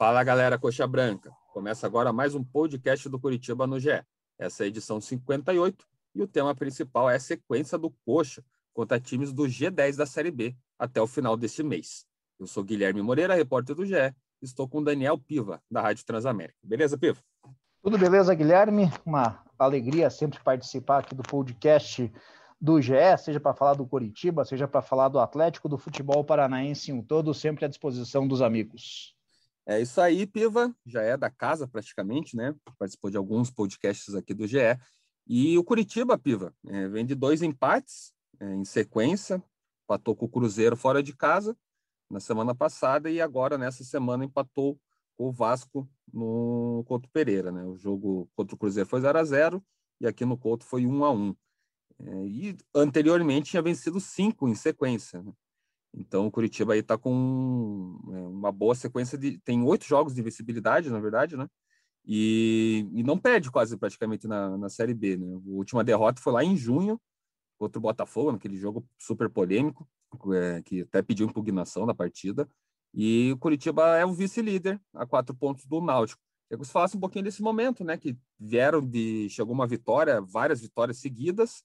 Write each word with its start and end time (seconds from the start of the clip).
Fala 0.00 0.24
galera 0.24 0.58
Coxa 0.58 0.86
Branca, 0.86 1.30
começa 1.52 1.86
agora 1.86 2.10
mais 2.10 2.34
um 2.34 2.42
podcast 2.42 3.06
do 3.06 3.20
Curitiba 3.20 3.66
no 3.66 3.78
GE. 3.78 4.02
Essa 4.38 4.62
é 4.62 4.64
a 4.64 4.68
edição 4.68 4.98
58 4.98 5.86
e 6.14 6.22
o 6.22 6.26
tema 6.26 6.54
principal 6.54 7.10
é 7.10 7.16
a 7.16 7.20
sequência 7.20 7.76
do 7.76 7.90
Coxa 8.06 8.42
contra 8.72 8.98
times 8.98 9.30
do 9.30 9.42
G10 9.42 9.98
da 9.98 10.06
Série 10.06 10.30
B 10.30 10.56
até 10.78 11.02
o 11.02 11.06
final 11.06 11.36
deste 11.36 11.62
mês. 11.62 12.06
Eu 12.38 12.46
sou 12.46 12.64
Guilherme 12.64 13.02
Moreira, 13.02 13.34
repórter 13.34 13.76
do 13.76 13.84
GE, 13.84 14.14
estou 14.40 14.66
com 14.66 14.82
Daniel 14.82 15.18
Piva, 15.18 15.62
da 15.70 15.82
Rádio 15.82 16.06
Transamérica. 16.06 16.56
Beleza, 16.62 16.96
Piva? 16.96 17.20
Tudo 17.82 17.98
beleza, 17.98 18.34
Guilherme? 18.34 18.90
Uma 19.04 19.44
alegria 19.58 20.08
sempre 20.08 20.42
participar 20.42 21.00
aqui 21.00 21.14
do 21.14 21.22
podcast 21.22 22.10
do 22.58 22.80
GE, 22.80 23.18
seja 23.18 23.38
para 23.38 23.52
falar 23.52 23.74
do 23.74 23.86
Coritiba, 23.86 24.46
seja 24.46 24.66
para 24.66 24.80
falar 24.80 25.08
do 25.08 25.18
Atlético, 25.18 25.68
do 25.68 25.76
futebol 25.76 26.24
paranaense 26.24 26.90
em 26.90 26.94
um 26.94 27.02
todo, 27.02 27.34
sempre 27.34 27.66
à 27.66 27.68
disposição 27.68 28.26
dos 28.26 28.40
amigos. 28.40 29.19
É 29.70 29.80
isso 29.80 30.00
aí, 30.00 30.26
Piva, 30.26 30.74
já 30.84 31.00
é 31.00 31.16
da 31.16 31.30
casa 31.30 31.68
praticamente, 31.68 32.36
né? 32.36 32.52
Participou 32.76 33.08
de 33.08 33.16
alguns 33.16 33.52
podcasts 33.52 34.16
aqui 34.16 34.34
do 34.34 34.44
GE. 34.44 34.58
E 35.28 35.56
o 35.56 35.62
Curitiba, 35.62 36.18
Piva, 36.18 36.52
é, 36.66 36.88
vem 36.88 37.06
de 37.06 37.14
dois 37.14 37.40
empates 37.40 38.12
é, 38.40 38.52
em 38.52 38.64
sequência, 38.64 39.40
empatou 39.84 40.16
com 40.16 40.26
o 40.26 40.28
Cruzeiro 40.28 40.76
fora 40.76 41.00
de 41.00 41.14
casa 41.16 41.56
na 42.10 42.18
semana 42.18 42.52
passada 42.52 43.08
e 43.08 43.20
agora 43.20 43.56
nessa 43.56 43.84
semana 43.84 44.24
empatou 44.24 44.76
com 45.16 45.28
o 45.28 45.32
Vasco 45.32 45.88
no 46.12 46.82
Couto 46.88 47.08
Pereira, 47.12 47.52
né? 47.52 47.64
O 47.64 47.76
jogo 47.76 48.28
contra 48.34 48.56
o 48.56 48.58
Cruzeiro 48.58 48.88
foi 48.88 49.00
0 49.00 49.20
a 49.20 49.22
0 49.22 49.64
e 50.00 50.06
aqui 50.08 50.24
no 50.24 50.36
Couto 50.36 50.64
foi 50.64 50.84
1 50.84 51.04
a 51.04 51.12
1 51.12 51.36
é, 52.06 52.26
e 52.26 52.56
anteriormente 52.74 53.50
tinha 53.50 53.62
vencido 53.62 54.00
cinco 54.00 54.48
em 54.48 54.54
sequência. 54.56 55.22
Né? 55.22 55.32
Então 55.94 56.26
o 56.26 56.30
Curitiba 56.30 56.72
aí 56.72 56.80
está 56.80 56.96
com 56.96 57.98
é, 58.12 58.20
uma 58.28 58.52
boa 58.52 58.74
sequência 58.74 59.18
de. 59.18 59.38
Tem 59.38 59.62
oito 59.62 59.84
jogos 59.84 60.14
de 60.14 60.20
invencibilidade, 60.20 60.90
na 60.90 61.00
verdade, 61.00 61.36
né? 61.36 61.48
E, 62.06 62.88
e 62.92 63.02
não 63.02 63.18
perde 63.18 63.50
quase 63.50 63.76
praticamente 63.76 64.26
na, 64.26 64.56
na 64.56 64.68
Série 64.68 64.94
B. 64.94 65.16
Né? 65.16 65.26
A 65.26 65.50
última 65.50 65.84
derrota 65.84 66.20
foi 66.20 66.32
lá 66.32 66.44
em 66.44 66.56
junho 66.56 67.00
contra 67.58 67.78
o 67.78 67.82
Botafogo, 67.82 68.32
naquele 68.32 68.56
jogo 68.56 68.86
super 68.98 69.28
polêmico, 69.28 69.86
é, 70.32 70.62
que 70.62 70.82
até 70.82 71.02
pediu 71.02 71.26
impugnação 71.26 71.86
da 71.86 71.94
partida. 71.94 72.48
E 72.94 73.32
o 73.32 73.38
Curitiba 73.38 73.96
é 73.96 74.04
o 74.04 74.14
vice-líder 74.14 74.80
a 74.94 75.06
quatro 75.06 75.34
pontos 75.34 75.66
do 75.66 75.80
Náutico. 75.80 76.22
Eu 76.48 76.58
que 76.58 76.64
você 76.64 76.72
falasse 76.72 76.96
um 76.96 77.00
pouquinho 77.00 77.24
desse 77.24 77.42
momento, 77.42 77.84
né? 77.84 77.96
Que 77.96 78.16
vieram 78.38 78.80
de. 78.80 79.28
Chegou 79.28 79.54
uma 79.54 79.66
vitória, 79.66 80.20
várias 80.20 80.60
vitórias 80.60 80.98
seguidas, 80.98 81.62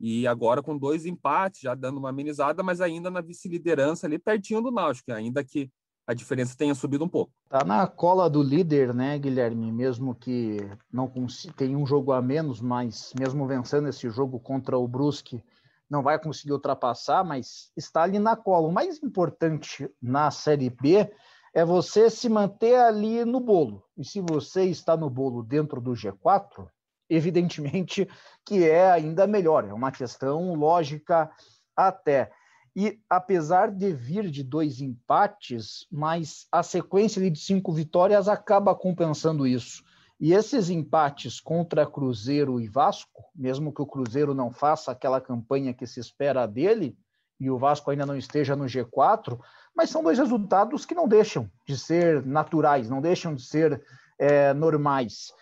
e 0.00 0.26
agora 0.26 0.62
com 0.62 0.76
dois 0.76 1.06
empates, 1.06 1.60
já 1.60 1.74
dando 1.74 1.98
uma 1.98 2.10
amenizada, 2.10 2.62
mas 2.62 2.80
ainda 2.80 3.10
na 3.10 3.20
vice-liderança 3.20 4.06
ali 4.06 4.18
pertinho 4.18 4.60
do 4.60 4.70
Náutico, 4.70 5.12
ainda 5.12 5.42
que 5.44 5.70
a 6.06 6.12
diferença 6.12 6.56
tenha 6.56 6.74
subido 6.74 7.04
um 7.04 7.08
pouco. 7.08 7.32
Tá 7.48 7.64
na 7.64 7.86
cola 7.86 8.28
do 8.28 8.42
líder, 8.42 8.92
né, 8.92 9.18
Guilherme? 9.18 9.72
Mesmo 9.72 10.14
que 10.14 10.58
não 10.92 11.10
tem 11.56 11.74
um 11.74 11.86
jogo 11.86 12.12
a 12.12 12.20
menos, 12.20 12.60
mas 12.60 13.12
mesmo 13.18 13.46
vencendo 13.46 13.88
esse 13.88 14.10
jogo 14.10 14.38
contra 14.38 14.76
o 14.76 14.86
Brusque, 14.86 15.42
não 15.88 16.02
vai 16.02 16.18
conseguir 16.18 16.52
ultrapassar, 16.52 17.24
mas 17.24 17.70
está 17.76 18.02
ali 18.02 18.18
na 18.18 18.36
cola. 18.36 18.68
O 18.68 18.72
mais 18.72 19.02
importante 19.02 19.88
na 20.02 20.30
Série 20.30 20.68
B 20.68 21.10
é 21.54 21.64
você 21.64 22.10
se 22.10 22.28
manter 22.28 22.74
ali 22.74 23.24
no 23.24 23.40
bolo. 23.40 23.82
E 23.96 24.04
se 24.04 24.20
você 24.20 24.64
está 24.64 24.96
no 24.96 25.08
bolo 25.08 25.42
dentro 25.42 25.80
do 25.80 25.92
G4, 25.92 26.68
evidentemente 27.08 28.08
que 28.44 28.64
é 28.64 28.90
ainda 28.90 29.26
melhor, 29.26 29.64
é 29.64 29.72
uma 29.72 29.90
questão 29.90 30.54
lógica 30.54 31.30
até. 31.76 32.30
E 32.76 32.98
apesar 33.08 33.70
de 33.70 33.92
vir 33.92 34.28
de 34.28 34.42
dois 34.42 34.80
empates, 34.80 35.86
mas 35.90 36.46
a 36.50 36.62
sequência 36.62 37.30
de 37.30 37.38
cinco 37.38 37.72
vitórias 37.72 38.28
acaba 38.28 38.74
compensando 38.74 39.46
isso. 39.46 39.82
E 40.20 40.32
esses 40.32 40.70
empates 40.70 41.40
contra 41.40 41.86
Cruzeiro 41.86 42.60
e 42.60 42.68
Vasco, 42.68 43.24
mesmo 43.34 43.72
que 43.72 43.82
o 43.82 43.86
Cruzeiro 43.86 44.34
não 44.34 44.50
faça 44.50 44.90
aquela 44.90 45.20
campanha 45.20 45.74
que 45.74 45.86
se 45.86 46.00
espera 46.00 46.46
dele, 46.46 46.96
e 47.38 47.50
o 47.50 47.58
Vasco 47.58 47.90
ainda 47.90 48.06
não 48.06 48.16
esteja 48.16 48.56
no 48.56 48.64
G4, 48.64 49.38
mas 49.74 49.90
são 49.90 50.02
dois 50.02 50.18
resultados 50.18 50.86
que 50.86 50.94
não 50.94 51.08
deixam 51.08 51.50
de 51.66 51.76
ser 51.76 52.24
naturais, 52.24 52.88
não 52.88 53.00
deixam 53.00 53.34
de 53.34 53.42
ser 53.42 53.82
é, 54.18 54.54
normais. 54.54 55.32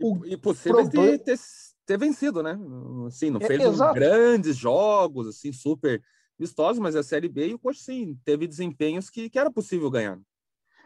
O 0.00 0.24
e 0.26 0.36
possível 0.36 0.88
de 0.88 1.18
ter, 1.18 1.38
ter, 1.86 1.98
vencido, 1.98 2.42
né? 2.42 2.58
Assim, 3.06 3.30
não 3.30 3.40
é, 3.40 3.46
fez 3.46 3.80
é, 3.80 3.92
grandes 3.92 4.56
jogos, 4.56 5.28
assim, 5.28 5.52
super 5.52 6.02
vistosos, 6.38 6.80
mas 6.80 6.96
é 6.96 6.98
a 6.98 7.02
Série 7.02 7.28
B 7.28 7.48
e 7.48 7.54
o 7.54 7.58
Coxa, 7.58 7.80
sim, 7.84 8.18
teve 8.24 8.46
desempenhos 8.46 9.08
que, 9.08 9.30
que 9.30 9.38
era 9.38 9.50
possível 9.50 9.90
ganhar. 9.90 10.18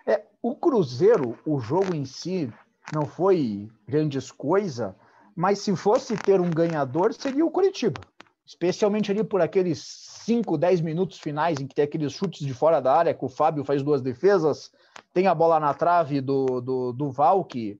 É, 0.06 0.24
o 0.42 0.54
Cruzeiro, 0.54 1.38
o 1.44 1.58
jogo 1.58 1.94
em 1.94 2.04
si, 2.04 2.52
não 2.92 3.06
foi 3.06 3.68
grandes 3.86 4.30
coisa, 4.30 4.94
mas 5.34 5.58
se 5.60 5.74
fosse 5.76 6.16
ter 6.16 6.40
um 6.40 6.50
ganhador, 6.50 7.12
seria 7.12 7.44
o 7.44 7.50
Curitiba. 7.50 8.00
Especialmente 8.44 9.10
ali 9.10 9.22
por 9.22 9.40
aqueles 9.40 9.78
5, 10.24 10.56
10 10.56 10.80
minutos 10.80 11.18
finais, 11.18 11.60
em 11.60 11.66
que 11.66 11.74
tem 11.74 11.84
aqueles 11.84 12.12
chutes 12.12 12.46
de 12.46 12.54
fora 12.54 12.80
da 12.80 12.94
área, 12.94 13.14
que 13.14 13.24
o 13.24 13.28
Fábio 13.28 13.64
faz 13.64 13.82
duas 13.82 14.00
defesas, 14.00 14.70
tem 15.12 15.26
a 15.26 15.34
bola 15.34 15.60
na 15.60 15.74
trave 15.74 16.20
do, 16.20 16.60
do, 16.60 16.92
do 16.92 17.10
Val, 17.10 17.44
que 17.44 17.78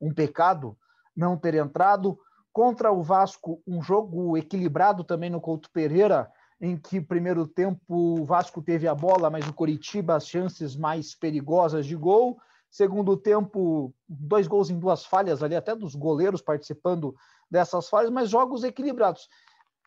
um 0.00 0.12
pecado 0.12 0.76
não 1.16 1.36
ter 1.36 1.54
entrado. 1.54 2.18
Contra 2.52 2.90
o 2.90 3.02
Vasco, 3.02 3.62
um 3.66 3.82
jogo 3.82 4.36
equilibrado 4.36 5.04
também 5.04 5.30
no 5.30 5.40
Couto 5.40 5.70
Pereira, 5.70 6.30
em 6.60 6.76
que 6.76 7.00
primeiro 7.00 7.46
tempo 7.46 8.20
o 8.20 8.24
Vasco 8.24 8.60
teve 8.60 8.88
a 8.88 8.94
bola, 8.94 9.30
mas 9.30 9.46
o 9.46 9.52
Coritiba 9.52 10.16
as 10.16 10.26
chances 10.26 10.76
mais 10.76 11.14
perigosas 11.14 11.86
de 11.86 11.96
gol. 11.96 12.38
Segundo 12.70 13.16
tempo, 13.16 13.94
dois 14.08 14.46
gols 14.46 14.70
em 14.70 14.78
duas 14.78 15.04
falhas 15.04 15.42
ali, 15.42 15.56
até 15.56 15.74
dos 15.74 15.94
goleiros 15.94 16.42
participando 16.42 17.14
dessas 17.50 17.88
falhas, 17.88 18.10
mas 18.10 18.30
jogos 18.30 18.62
equilibrados. 18.62 19.28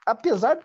Apesar 0.05 0.59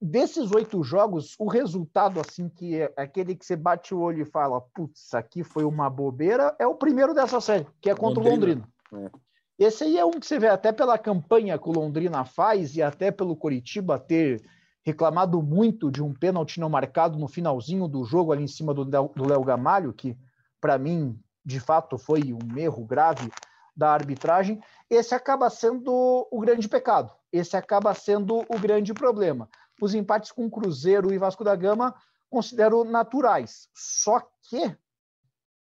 desses 0.00 0.52
oito 0.52 0.82
jogos, 0.82 1.34
o 1.38 1.48
resultado, 1.48 2.20
assim, 2.20 2.48
que 2.48 2.76
é 2.76 2.92
aquele 2.96 3.34
que 3.34 3.44
você 3.44 3.56
bate 3.56 3.94
o 3.94 4.00
olho 4.00 4.22
e 4.22 4.30
fala, 4.30 4.60
putz, 4.60 5.14
aqui 5.14 5.42
foi 5.42 5.64
uma 5.64 5.88
bobeira, 5.90 6.54
é 6.58 6.66
o 6.66 6.74
primeiro 6.74 7.14
dessa 7.14 7.40
série, 7.40 7.66
que 7.80 7.90
é 7.90 7.94
contra 7.94 8.22
Londrina. 8.22 8.68
o 8.90 8.96
Londrina. 8.96 9.12
É. 9.14 9.28
Esse 9.58 9.84
aí 9.84 9.98
é 9.98 10.04
um 10.04 10.12
que 10.12 10.26
você 10.26 10.38
vê 10.38 10.46
até 10.46 10.70
pela 10.70 10.96
campanha 10.96 11.58
que 11.58 11.68
o 11.68 11.72
Londrina 11.72 12.24
faz 12.24 12.76
e 12.76 12.82
até 12.82 13.10
pelo 13.10 13.34
Coritiba 13.34 13.98
ter 13.98 14.40
reclamado 14.84 15.42
muito 15.42 15.90
de 15.90 16.02
um 16.02 16.14
pênalti 16.14 16.60
não 16.60 16.70
marcado 16.70 17.18
no 17.18 17.26
finalzinho 17.26 17.88
do 17.88 18.04
jogo 18.04 18.32
ali 18.32 18.44
em 18.44 18.48
cima 18.48 18.72
do 18.72 19.26
Léo 19.26 19.44
Gamalho, 19.44 19.92
que 19.92 20.16
para 20.60 20.78
mim 20.78 21.18
de 21.44 21.58
fato 21.58 21.98
foi 21.98 22.32
um 22.32 22.56
erro 22.56 22.84
grave 22.84 23.30
da 23.76 23.90
arbitragem. 23.90 24.62
Esse 24.88 25.14
acaba 25.14 25.50
sendo 25.50 26.26
o 26.30 26.40
grande 26.40 26.68
pecado, 26.68 27.12
esse 27.32 27.56
acaba 27.56 27.92
sendo 27.94 28.44
o 28.48 28.58
grande 28.60 28.94
problema. 28.94 29.48
Os 29.80 29.94
empates 29.94 30.32
com 30.32 30.50
Cruzeiro 30.50 31.12
e 31.12 31.18
Vasco 31.18 31.44
da 31.44 31.54
Gama 31.54 31.94
considero 32.28 32.84
naturais, 32.84 33.68
só 33.74 34.20
que 34.42 34.76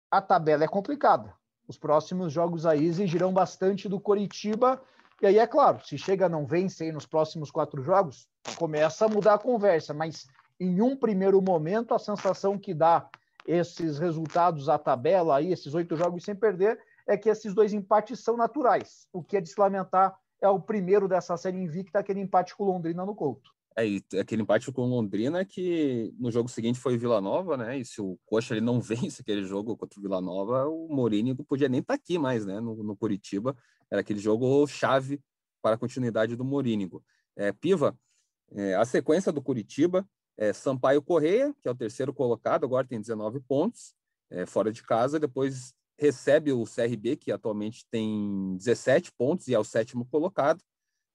a 0.09 0.21
tabela 0.21 0.63
é 0.63 0.67
complicada 0.67 1.37
os 1.69 1.77
próximos 1.77 2.33
jogos 2.33 2.65
aí 2.65 2.83
exigirão 2.83 3.31
bastante 3.31 3.87
do 3.87 3.99
Coritiba. 3.99 4.81
E 5.21 5.27
aí, 5.27 5.37
é 5.37 5.45
claro, 5.45 5.85
se 5.85 5.99
chega 5.99 6.27
não 6.27 6.43
vencer 6.43 6.91
nos 6.91 7.05
próximos 7.05 7.51
quatro 7.51 7.83
jogos, 7.83 8.27
começa 8.57 9.05
a 9.05 9.07
mudar 9.07 9.35
a 9.35 9.39
conversa. 9.39 9.93
Mas 9.93 10.25
em 10.59 10.81
um 10.81 10.97
primeiro 10.97 11.39
momento, 11.39 11.93
a 11.93 11.99
sensação 11.99 12.57
que 12.57 12.73
dá 12.73 13.07
esses 13.45 13.99
resultados 13.99 14.67
à 14.67 14.79
tabela 14.79 15.37
aí, 15.37 15.53
esses 15.53 15.75
oito 15.75 15.95
jogos 15.95 16.23
sem 16.23 16.35
perder, 16.35 16.79
é 17.07 17.15
que 17.15 17.29
esses 17.29 17.53
dois 17.53 17.71
empates 17.71 18.19
são 18.19 18.35
naturais. 18.35 19.07
O 19.13 19.21
que 19.21 19.37
é 19.37 19.41
de 19.41 19.49
se 19.49 19.59
lamentar 19.59 20.17
é 20.41 20.49
o 20.49 20.59
primeiro 20.59 21.07
dessa 21.07 21.37
série 21.37 21.61
invicta, 21.61 21.99
aquele 21.99 22.19
empate 22.19 22.55
com 22.55 22.63
Londrina 22.63 23.05
no 23.05 23.13
Couto. 23.13 23.51
É, 23.85 24.19
aquele 24.19 24.41
empate 24.41 24.71
com 24.71 24.85
Londrina 24.85 25.45
que 25.45 26.13
no 26.19 26.31
jogo 26.31 26.49
seguinte 26.49 26.79
foi 26.79 26.97
Vila 26.97 27.21
Nova, 27.21 27.55
né? 27.55 27.77
E 27.79 27.85
se 27.85 28.01
o 28.01 28.17
Coxa 28.25 28.53
ele 28.53 28.61
não 28.61 28.79
vence 28.81 29.21
aquele 29.21 29.43
jogo 29.45 29.77
contra 29.77 29.99
o 29.99 30.01
Vila 30.01 30.21
Nova, 30.21 30.67
o 30.67 30.87
Mourinho 30.87 31.35
podia 31.35 31.69
nem 31.69 31.79
estar 31.79 31.95
tá 31.95 32.01
aqui 32.01 32.17
mais, 32.17 32.45
né? 32.45 32.59
No, 32.59 32.83
no 32.83 32.95
Curitiba. 32.95 33.55
Era 33.91 34.01
aquele 34.01 34.19
jogo 34.19 34.65
chave 34.67 35.21
para 35.61 35.75
a 35.75 35.77
continuidade 35.77 36.35
do 36.35 36.43
Mourinho. 36.43 36.89
É, 37.35 37.51
Piva, 37.51 37.97
é, 38.51 38.75
a 38.75 38.85
sequência 38.85 39.31
do 39.31 39.41
Curitiba 39.41 40.07
é 40.37 40.53
Sampaio 40.53 41.01
Correia, 41.01 41.53
que 41.61 41.67
é 41.67 41.71
o 41.71 41.75
terceiro 41.75 42.13
colocado, 42.13 42.63
agora 42.63 42.87
tem 42.87 42.99
19 42.99 43.39
pontos, 43.41 43.93
é, 44.29 44.45
fora 44.45 44.71
de 44.71 44.81
casa. 44.83 45.19
Depois 45.19 45.73
recebe 45.97 46.51
o 46.51 46.63
CRB, 46.63 47.17
que 47.17 47.31
atualmente 47.31 47.85
tem 47.91 48.55
17 48.57 49.11
pontos 49.11 49.47
e 49.47 49.53
é 49.53 49.59
o 49.59 49.63
sétimo 49.63 50.05
colocado 50.05 50.63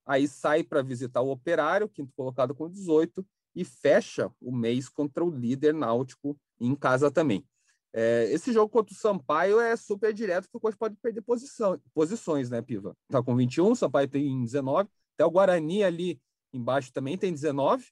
aí 0.07 0.29
sai 0.29 0.63
para 0.63 0.83
visitar 0.83 1.21
o 1.21 1.31
Operário, 1.31 1.89
quinto 1.89 2.13
colocado 2.17 2.55
com 2.55 2.69
18, 2.69 3.27
e 3.55 3.65
fecha 3.65 4.31
o 4.41 4.55
mês 4.55 4.89
contra 4.89 5.25
o 5.25 5.31
líder 5.31 5.73
náutico 5.73 6.39
em 6.61 6.75
casa 6.75 7.11
também. 7.11 7.47
É, 7.93 8.29
esse 8.33 8.53
jogo 8.53 8.69
contra 8.69 8.93
o 8.93 8.97
Sampaio 8.97 9.61
é 9.61 9.77
super 9.77 10.13
direto, 10.13 10.49
que 10.51 10.57
o 10.57 10.61
Coxa 10.61 10.77
pode 10.77 10.97
perder 10.97 11.23
posição, 11.23 11.81
posições, 11.95 12.51
né, 12.51 12.61
Piva? 12.61 12.97
Tá 13.09 13.23
com 13.23 13.37
21, 13.37 13.71
o 13.71 13.77
Sampaio 13.77 14.09
tem 14.09 14.43
19, 14.43 14.91
até 15.15 15.25
o 15.25 15.31
Guarani 15.31 15.85
ali 15.85 16.21
embaixo 16.53 16.93
também 16.93 17.17
tem 17.17 17.33
19. 17.33 17.87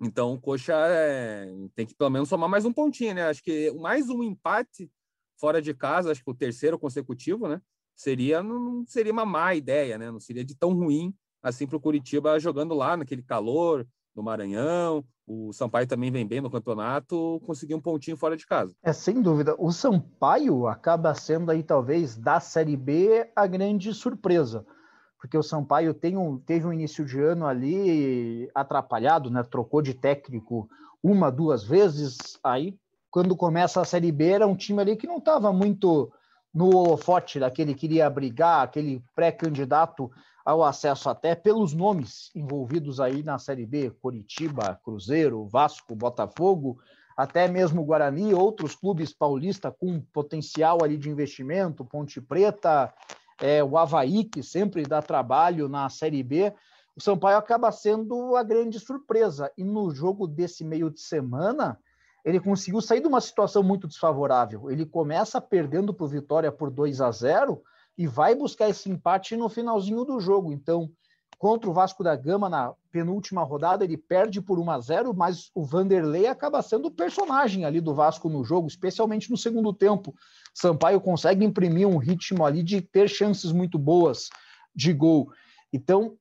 Então 0.00 0.34
o 0.34 0.40
Coxa 0.40 0.74
é, 0.74 1.46
tem 1.74 1.86
que 1.86 1.94
pelo 1.94 2.10
menos 2.10 2.28
somar 2.28 2.50
mais 2.50 2.66
um 2.66 2.72
pontinho, 2.72 3.14
né? 3.14 3.22
Acho 3.28 3.42
que 3.42 3.70
mais 3.72 4.10
um 4.10 4.22
empate 4.22 4.90
fora 5.38 5.62
de 5.62 5.72
casa, 5.72 6.10
acho 6.10 6.22
que 6.22 6.30
o 6.30 6.34
terceiro 6.34 6.78
consecutivo, 6.78 7.48
né? 7.48 7.62
Seria 7.94 8.42
não 8.42 8.84
seria 8.86 9.12
uma 9.12 9.24
má 9.24 9.54
ideia, 9.54 9.96
né? 9.96 10.10
Não 10.10 10.20
seria 10.20 10.44
de 10.44 10.54
tão 10.54 10.74
ruim 10.74 11.14
assim 11.44 11.66
para 11.66 11.76
o 11.76 11.80
Curitiba 11.80 12.40
jogando 12.40 12.74
lá 12.74 12.96
naquele 12.96 13.22
calor 13.22 13.86
do 14.14 14.22
Maranhão. 14.22 15.04
O 15.26 15.52
Sampaio 15.52 15.86
também 15.86 16.10
vem 16.10 16.26
bem 16.26 16.40
no 16.40 16.50
campeonato, 16.50 17.40
conseguir 17.46 17.74
um 17.74 17.80
pontinho 17.80 18.16
fora 18.16 18.36
de 18.36 18.46
casa. 18.46 18.74
É 18.82 18.92
sem 18.92 19.22
dúvida. 19.22 19.54
O 19.58 19.70
Sampaio 19.70 20.66
acaba 20.66 21.14
sendo 21.14 21.50
aí 21.50 21.62
talvez 21.62 22.16
da 22.16 22.40
Série 22.40 22.76
B 22.76 23.30
a 23.36 23.46
grande 23.46 23.94
surpresa 23.94 24.66
porque 25.24 25.38
o 25.38 25.42
Sampaio 25.42 25.94
tem 25.94 26.18
um, 26.18 26.38
teve 26.38 26.66
um 26.66 26.72
início 26.72 27.02
de 27.02 27.18
ano 27.18 27.46
ali 27.46 28.46
atrapalhado, 28.54 29.30
né? 29.30 29.42
Trocou 29.42 29.80
de 29.80 29.94
técnico 29.94 30.68
uma, 31.02 31.32
duas 31.32 31.64
vezes. 31.64 32.38
Aí, 32.44 32.76
quando 33.10 33.34
começa 33.34 33.80
a 33.80 33.86
Série 33.86 34.12
B, 34.12 34.28
era 34.28 34.46
um 34.46 34.54
time 34.54 34.82
ali 34.82 34.96
que 34.96 35.06
não 35.06 35.16
estava 35.16 35.50
muito 35.50 36.12
no 36.52 36.76
holofote 36.76 37.40
daquele 37.40 37.74
que 37.74 37.86
iria 37.86 38.10
brigar, 38.10 38.64
aquele 38.64 39.02
pré-candidato 39.16 40.10
ao 40.44 40.62
acesso 40.62 41.08
até 41.08 41.34
pelos 41.34 41.72
nomes 41.72 42.30
envolvidos 42.34 43.00
aí 43.00 43.22
na 43.22 43.38
Série 43.38 43.64
B, 43.64 43.90
Coritiba, 44.02 44.78
Cruzeiro, 44.84 45.46
Vasco, 45.46 45.94
Botafogo, 45.94 46.78
até 47.16 47.48
mesmo 47.48 47.84
Guarani, 47.84 48.34
outros 48.34 48.74
clubes 48.74 49.12
paulistas 49.12 49.72
com 49.78 50.00
potencial 50.12 50.84
ali 50.84 50.98
de 50.98 51.08
investimento, 51.08 51.84
Ponte 51.84 52.20
Preta, 52.20 52.92
é, 53.40 53.64
o 53.64 53.78
Havaí, 53.78 54.24
que 54.24 54.42
sempre 54.42 54.82
dá 54.82 55.00
trabalho 55.00 55.68
na 55.68 55.88
Série 55.88 56.22
B, 56.22 56.52
o 56.96 57.00
Sampaio 57.00 57.38
acaba 57.38 57.72
sendo 57.72 58.36
a 58.36 58.42
grande 58.42 58.78
surpresa. 58.78 59.50
E 59.56 59.64
no 59.64 59.90
jogo 59.90 60.26
desse 60.26 60.62
meio 60.64 60.90
de 60.90 61.00
semana, 61.00 61.78
ele 62.24 62.38
conseguiu 62.38 62.80
sair 62.80 63.00
de 63.00 63.08
uma 63.08 63.20
situação 63.20 63.62
muito 63.62 63.88
desfavorável. 63.88 64.70
Ele 64.70 64.86
começa 64.86 65.40
perdendo 65.40 65.92
para 65.92 66.04
o 66.04 66.08
Vitória 66.08 66.52
por 66.52 66.70
2 66.70 67.00
a 67.00 67.10
0 67.10 67.62
e 67.96 68.06
vai 68.06 68.34
buscar 68.34 68.68
esse 68.68 68.90
empate 68.90 69.36
no 69.36 69.48
finalzinho 69.48 70.04
do 70.04 70.20
jogo. 70.20 70.52
Então, 70.52 70.90
contra 71.38 71.68
o 71.68 71.72
Vasco 71.72 72.02
da 72.02 72.16
Gama 72.16 72.48
na 72.48 72.74
penúltima 72.90 73.42
rodada, 73.42 73.84
ele 73.84 73.96
perde 73.96 74.40
por 74.40 74.58
1 74.58 74.70
a 74.70 74.80
0, 74.80 75.14
mas 75.14 75.50
o 75.54 75.64
Vanderlei 75.64 76.26
acaba 76.26 76.62
sendo 76.62 76.86
o 76.88 76.90
personagem 76.90 77.64
ali 77.64 77.80
do 77.80 77.94
Vasco 77.94 78.28
no 78.28 78.44
jogo, 78.44 78.66
especialmente 78.66 79.30
no 79.30 79.36
segundo 79.36 79.72
tempo. 79.72 80.14
Sampaio 80.54 81.00
consegue 81.00 81.44
imprimir 81.44 81.86
um 81.86 81.98
ritmo 81.98 82.44
ali 82.44 82.62
de 82.62 82.80
ter 82.80 83.08
chances 83.08 83.52
muito 83.52 83.78
boas 83.78 84.28
de 84.74 84.92
gol. 84.92 85.30
Então, 85.72 86.16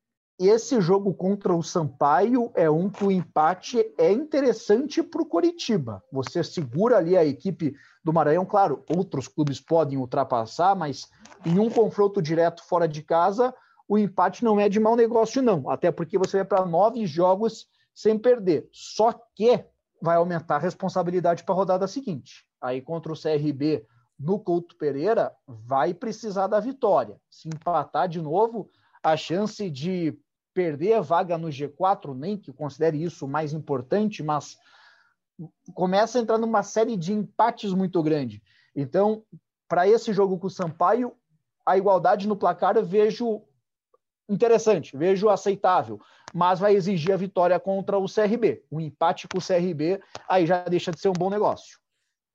esse 0.48 0.80
jogo 0.82 1.14
contra 1.14 1.54
o 1.54 1.62
Sampaio 1.62 2.52
é 2.56 2.70
um 2.70 2.90
que 2.90 3.04
o 3.04 3.12
empate 3.12 3.86
é 3.98 4.12
interessante 4.12 5.04
para 5.04 5.22
o 5.22 5.26
Coritiba. 5.26 6.04
Você 6.12 6.44
segura 6.44 6.98
ali 6.98 7.16
a 7.16 7.26
equipe 7.26 7.76
do 8.04 8.14
Maranhão, 8.14 8.46
claro, 8.46 8.84
outros 8.90 9.28
clubes 9.28 9.60
podem 9.60 9.98
ultrapassar, 9.98 10.76
mas 10.76 11.08
em 11.46 11.60
um 11.60 11.70
confronto 11.70 12.22
direto 12.22 12.64
fora 12.64 12.88
de 12.88 13.04
casa, 13.04 13.54
o 13.88 13.98
empate 13.98 14.44
não 14.44 14.60
é 14.60 14.68
de 14.68 14.80
mau 14.80 14.96
negócio, 14.96 15.42
não. 15.42 15.70
Até 15.70 15.92
porque 15.92 16.18
você 16.18 16.38
vai 16.38 16.46
para 16.46 16.66
nove 16.66 17.06
jogos 17.06 17.68
sem 17.94 18.18
perder. 18.18 18.68
Só 18.72 19.14
que 19.36 19.64
vai 20.02 20.18
aumentar 20.18 20.56
a 20.56 20.60
responsabilidade 20.60 21.44
para 21.44 21.54
a 21.54 21.58
rodada 21.58 21.88
seguinte. 21.88 22.46
Aí 22.62 22.82
contra 22.82 23.12
o 23.12 23.20
CRB 23.20 23.86
no 24.20 24.40
Couto 24.40 24.76
Pereira, 24.78 25.34
vai 25.48 25.94
precisar 25.94 26.48
da 26.48 26.60
vitória. 26.60 27.18
Se 27.30 27.48
empatar 27.48 28.08
de 28.08 28.22
novo, 28.22 28.70
a 29.04 29.18
chance 29.18 29.70
de 29.70 30.18
perder 30.54 30.94
a 30.94 31.02
vaga 31.02 31.38
no 31.38 31.48
G4, 31.48 32.16
nem 32.16 32.38
que 32.38 32.54
considere 32.54 33.02
isso 33.02 33.28
mais 33.28 33.54
importante, 33.54 34.22
mas 34.22 34.58
começa 35.74 36.18
a 36.18 36.22
entrar 36.22 36.38
numa 36.38 36.64
série 36.64 36.96
de 36.96 37.12
empates 37.12 37.74
muito 37.74 38.02
grande. 38.04 38.42
Então, 38.76 39.24
para 39.68 39.88
esse 39.88 40.14
jogo 40.14 40.38
com 40.38 40.48
o 40.48 40.52
Sampaio, 40.52 41.14
a 41.66 41.78
igualdade 41.78 42.28
no 42.28 42.36
placar 42.36 42.76
eu 42.76 42.86
vejo 42.86 43.42
interessante, 44.30 44.96
vejo 44.96 45.30
aceitável, 45.30 46.00
mas 46.34 46.60
vai 46.60 46.76
exigir 46.76 47.14
a 47.14 47.18
vitória 47.18 47.60
contra 47.60 47.98
o 47.98 48.06
CRB. 48.06 48.64
O 48.70 48.80
empate 48.80 49.28
com 49.28 49.38
o 49.38 49.46
CRB 49.46 50.02
aí 50.28 50.46
já 50.46 50.64
deixa 50.64 50.92
de 50.92 51.00
ser 51.00 51.10
um 51.10 51.14
bom 51.14 51.30
negócio. 51.30 51.80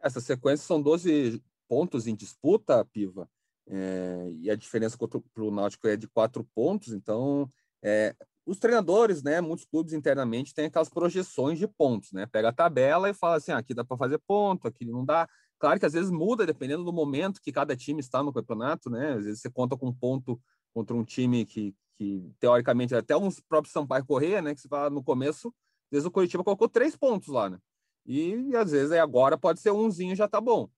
Essa 0.00 0.20
sequência 0.20 0.66
são 0.66 0.80
12 0.80 1.42
pontos 1.68 2.06
em 2.06 2.14
disputa, 2.14 2.84
Piva, 2.86 3.28
é, 3.66 4.30
e 4.40 4.50
a 4.50 4.56
diferença 4.56 4.96
para 4.96 5.42
o 5.42 5.50
Náutico 5.50 5.86
é 5.86 5.96
de 5.96 6.08
quatro 6.08 6.42
pontos, 6.54 6.92
então 6.92 7.50
é, 7.82 8.14
os 8.46 8.58
treinadores, 8.58 9.22
né, 9.22 9.40
muitos 9.40 9.66
clubes 9.66 9.92
internamente 9.92 10.54
têm 10.54 10.66
aquelas 10.66 10.88
projeções 10.88 11.58
de 11.58 11.68
pontos, 11.68 12.12
né, 12.12 12.26
pega 12.26 12.48
a 12.48 12.52
tabela 12.52 13.10
e 13.10 13.14
fala 13.14 13.36
assim, 13.36 13.52
ah, 13.52 13.58
aqui 13.58 13.74
dá 13.74 13.84
para 13.84 13.96
fazer 13.96 14.18
ponto, 14.26 14.66
aqui 14.66 14.86
não 14.86 15.04
dá, 15.04 15.28
claro 15.58 15.78
que 15.78 15.84
às 15.84 15.92
vezes 15.92 16.10
muda 16.10 16.46
dependendo 16.46 16.82
do 16.82 16.92
momento 16.92 17.42
que 17.42 17.52
cada 17.52 17.76
time 17.76 18.00
está 18.00 18.22
no 18.22 18.32
campeonato, 18.32 18.88
né, 18.88 19.12
às 19.12 19.24
vezes 19.24 19.40
você 19.40 19.50
conta 19.50 19.76
com 19.76 19.88
um 19.88 19.94
ponto 19.94 20.40
contra 20.72 20.96
um 20.96 21.04
time 21.04 21.44
que, 21.44 21.74
que 21.96 22.32
teoricamente, 22.40 22.94
até 22.94 23.16
uns 23.16 23.38
próprios 23.40 23.72
Sampaio 23.72 24.06
Correia, 24.06 24.40
né, 24.40 24.54
que 24.54 24.60
você 24.60 24.68
fala 24.68 24.88
no 24.88 25.02
começo, 25.02 25.48
às 25.48 25.92
vezes 25.92 26.06
o 26.06 26.10
Curitiba 26.10 26.42
colocou 26.42 26.68
três 26.68 26.96
pontos 26.96 27.28
lá, 27.28 27.50
né, 27.50 27.58
e, 28.06 28.56
às 28.56 28.70
vezes 28.70 28.90
aí 28.90 28.98
agora 28.98 29.36
pode 29.36 29.60
ser 29.60 29.70
umzinho 29.70 30.16
já 30.16 30.26
tá 30.26 30.40
bom. 30.40 30.70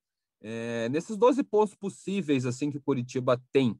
É, 0.43 0.89
nesses 0.89 1.17
12 1.17 1.45
pontos 1.45 1.75
possíveis 1.77 2.45
assim 2.45 2.71
que 2.71 2.79
o 2.79 2.83
Curitiba 2.83 3.41
tem, 3.53 3.79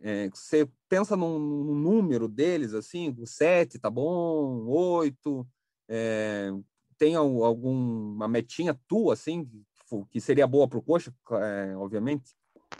é, 0.00 0.30
você 0.32 0.68
pensa 0.88 1.16
num, 1.16 1.38
num, 1.38 1.74
número 1.74 2.26
deles, 2.26 2.72
assim, 2.72 3.14
sete, 3.26 3.78
tá 3.78 3.90
bom, 3.90 4.66
oito, 4.66 5.46
é, 5.88 6.50
tem 6.96 7.14
alguma 7.14 8.26
metinha 8.26 8.78
tua, 8.88 9.12
assim, 9.12 9.48
que 10.10 10.20
seria 10.20 10.46
boa 10.46 10.66
para 10.66 10.78
o 10.78 10.82
Coxa, 10.82 11.12
é, 11.32 11.76
obviamente? 11.76 12.34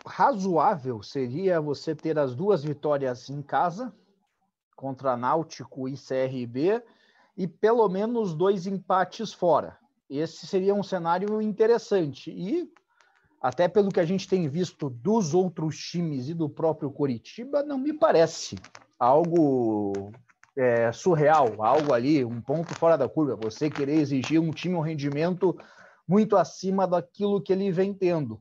Razoável 0.07 1.03
seria 1.03 1.61
você 1.61 1.95
ter 1.95 2.19
as 2.19 2.35
duas 2.35 2.65
vitórias 2.65 3.29
em 3.29 3.43
casa, 3.43 3.93
contra 4.75 5.17
Náutico 5.17 5.89
e 5.89 5.95
CRB, 5.95 6.83
e 7.37 7.47
pelo 7.47 7.87
menos 7.89 8.35
dois 8.35 8.67
empates 8.67 9.33
fora. 9.33 9.77
Esse 10.09 10.47
seria 10.47 10.75
um 10.75 10.83
cenário 10.83 11.41
interessante. 11.41 12.31
E 12.31 12.73
até 13.40 13.66
pelo 13.66 13.90
que 13.90 14.00
a 14.00 14.04
gente 14.04 14.28
tem 14.28 14.49
visto 14.49 14.90
dos 14.90 15.32
outros 15.32 15.78
times 15.78 16.28
e 16.28 16.35
do 16.35 16.49
próprio 16.49 16.90
Coritiba, 16.90 17.62
não 17.62 17.78
me 17.78 17.92
parece 17.92 18.56
algo 18.99 20.12
é, 20.56 20.92
surreal, 20.92 21.62
algo 21.62 21.94
ali, 21.94 22.23
um 22.23 22.40
ponto 22.40 22.75
fora 22.75 22.99
da 22.99 23.09
curva. 23.09 23.37
Você 23.37 23.70
querer 23.70 23.94
exigir 23.94 24.38
um 24.38 24.50
time 24.50 24.75
um 24.75 24.80
rendimento 24.80 25.56
muito 26.06 26.37
acima 26.37 26.87
daquilo 26.87 27.40
que 27.40 27.52
ele 27.52 27.73
vem 27.73 27.94
tendo. 27.94 28.38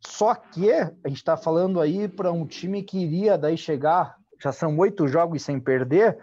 Só 0.00 0.34
que 0.34 0.70
a 0.70 1.08
gente 1.08 1.16
está 1.16 1.36
falando 1.36 1.80
aí 1.80 2.06
para 2.06 2.30
um 2.30 2.46
time 2.46 2.82
que 2.82 2.98
iria 2.98 3.38
daí 3.38 3.56
chegar, 3.56 4.16
já 4.42 4.52
são 4.52 4.76
oito 4.78 5.08
jogos 5.08 5.42
sem 5.42 5.58
perder, 5.58 6.18